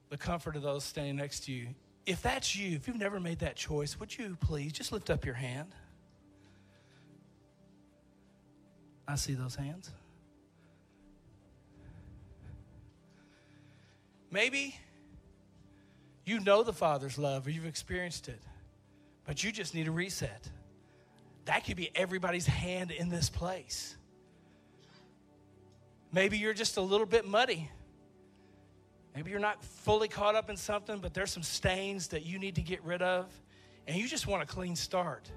the 0.09 0.17
comfort 0.17 0.55
of 0.55 0.61
those 0.61 0.83
standing 0.83 1.15
next 1.15 1.45
to 1.45 1.51
you. 1.51 1.69
If 2.05 2.21
that's 2.21 2.55
you, 2.55 2.75
if 2.75 2.87
you've 2.87 2.97
never 2.97 3.19
made 3.19 3.39
that 3.39 3.55
choice, 3.55 3.99
would 3.99 4.15
you 4.15 4.37
please 4.39 4.73
just 4.73 4.91
lift 4.91 5.09
up 5.09 5.25
your 5.25 5.35
hand? 5.35 5.73
I 9.07 9.15
see 9.15 9.33
those 9.33 9.55
hands. 9.55 9.89
Maybe 14.33 14.75
you 16.25 16.39
know 16.39 16.63
the 16.63 16.73
Father's 16.73 17.19
love 17.19 17.45
or 17.45 17.51
you've 17.51 17.67
experienced 17.67 18.29
it, 18.29 18.41
but 19.25 19.43
you 19.43 19.51
just 19.51 19.75
need 19.75 19.87
a 19.87 19.91
reset. 19.91 20.49
That 21.45 21.63
could 21.63 21.77
be 21.77 21.91
everybody's 21.93 22.47
hand 22.47 22.89
in 22.89 23.09
this 23.09 23.29
place. 23.29 23.95
Maybe 26.11 26.39
you're 26.39 26.55
just 26.55 26.77
a 26.77 26.81
little 26.81 27.05
bit 27.05 27.27
muddy. 27.27 27.69
Maybe 29.15 29.29
you're 29.29 29.39
not 29.39 29.63
fully 29.63 30.07
caught 30.07 30.33
up 30.33 30.49
in 30.49 30.57
something, 30.57 30.97
but 30.97 31.13
there's 31.13 31.31
some 31.31 31.43
stains 31.43 32.07
that 32.07 32.25
you 32.25 32.39
need 32.39 32.55
to 32.55 32.63
get 32.63 32.83
rid 32.83 33.03
of, 33.03 33.29
and 33.85 33.95
you 33.95 34.07
just 34.07 34.25
want 34.25 34.41
a 34.41 34.47
clean 34.47 34.75
start. 34.75 35.29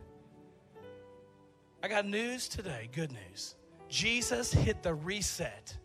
I 1.83 1.89
got 1.89 2.07
news 2.07 2.49
today, 2.49 2.89
good 2.95 3.13
news. 3.13 3.57
Jesus 3.91 4.55
hit 4.55 4.83
the 4.83 4.95
reset 4.95 5.77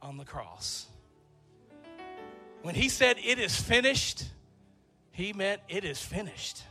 on 0.00 0.16
the 0.16 0.24
cross. 0.24 0.86
When 2.62 2.74
he 2.74 2.88
said, 2.88 3.16
It 3.22 3.38
is 3.38 3.58
finished, 3.58 4.24
he 5.12 5.32
meant 5.32 5.60
it 5.68 5.84
is 5.84 6.00
finished. 6.00 6.62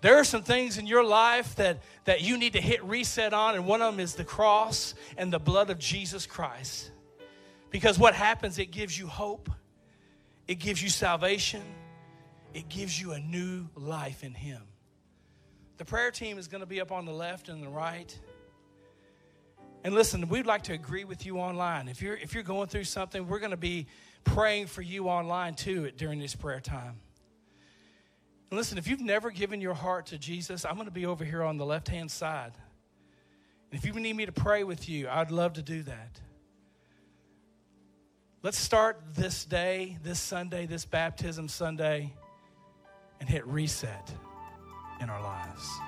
There 0.00 0.16
are 0.18 0.24
some 0.24 0.42
things 0.42 0.78
in 0.78 0.86
your 0.86 1.04
life 1.04 1.56
that, 1.56 1.82
that 2.04 2.22
you 2.22 2.38
need 2.38 2.52
to 2.52 2.60
hit 2.60 2.82
reset 2.84 3.32
on, 3.32 3.56
and 3.56 3.66
one 3.66 3.82
of 3.82 3.92
them 3.92 4.00
is 4.00 4.14
the 4.14 4.24
cross 4.24 4.94
and 5.16 5.32
the 5.32 5.40
blood 5.40 5.70
of 5.70 5.78
Jesus 5.78 6.24
Christ. 6.24 6.92
Because 7.70 7.98
what 7.98 8.14
happens, 8.14 8.58
it 8.58 8.66
gives 8.66 8.96
you 8.96 9.08
hope, 9.08 9.50
it 10.46 10.56
gives 10.56 10.82
you 10.82 10.88
salvation, 10.88 11.62
it 12.54 12.68
gives 12.68 13.00
you 13.00 13.12
a 13.12 13.18
new 13.18 13.68
life 13.74 14.22
in 14.22 14.34
Him. 14.34 14.62
The 15.78 15.84
prayer 15.84 16.10
team 16.10 16.38
is 16.38 16.48
going 16.48 16.60
to 16.60 16.66
be 16.66 16.80
up 16.80 16.92
on 16.92 17.04
the 17.04 17.12
left 17.12 17.48
and 17.48 17.62
the 17.62 17.68
right. 17.68 18.16
And 19.84 19.94
listen, 19.94 20.28
we'd 20.28 20.46
like 20.46 20.62
to 20.64 20.72
agree 20.72 21.04
with 21.04 21.24
you 21.24 21.38
online. 21.38 21.88
If 21.88 22.02
you're 22.02 22.16
if 22.16 22.34
you're 22.34 22.42
going 22.42 22.68
through 22.68 22.84
something, 22.84 23.28
we're 23.28 23.38
going 23.38 23.52
to 23.52 23.56
be 23.56 23.86
praying 24.24 24.66
for 24.66 24.82
you 24.82 25.08
online 25.08 25.54
too 25.54 25.90
during 25.92 26.18
this 26.18 26.34
prayer 26.34 26.60
time. 26.60 26.96
And 28.50 28.58
listen, 28.58 28.78
if 28.78 28.88
you've 28.88 29.00
never 29.00 29.30
given 29.30 29.60
your 29.60 29.74
heart 29.74 30.06
to 30.06 30.18
Jesus, 30.18 30.64
I'm 30.64 30.74
going 30.74 30.86
to 30.86 30.92
be 30.92 31.06
over 31.06 31.24
here 31.24 31.42
on 31.42 31.58
the 31.58 31.66
left 31.66 31.88
hand 31.88 32.10
side. 32.10 32.52
And 33.70 33.78
if 33.78 33.86
you 33.86 33.92
need 33.92 34.16
me 34.16 34.26
to 34.26 34.32
pray 34.32 34.64
with 34.64 34.88
you, 34.88 35.08
I'd 35.08 35.30
love 35.30 35.54
to 35.54 35.62
do 35.62 35.82
that. 35.82 36.20
Let's 38.42 38.58
start 38.58 39.02
this 39.14 39.44
day, 39.44 39.98
this 40.02 40.20
Sunday, 40.20 40.66
this 40.66 40.84
baptism 40.84 41.48
Sunday, 41.48 42.12
and 43.20 43.28
hit 43.28 43.46
reset 43.46 44.10
in 45.00 45.10
our 45.10 45.20
lives. 45.20 45.87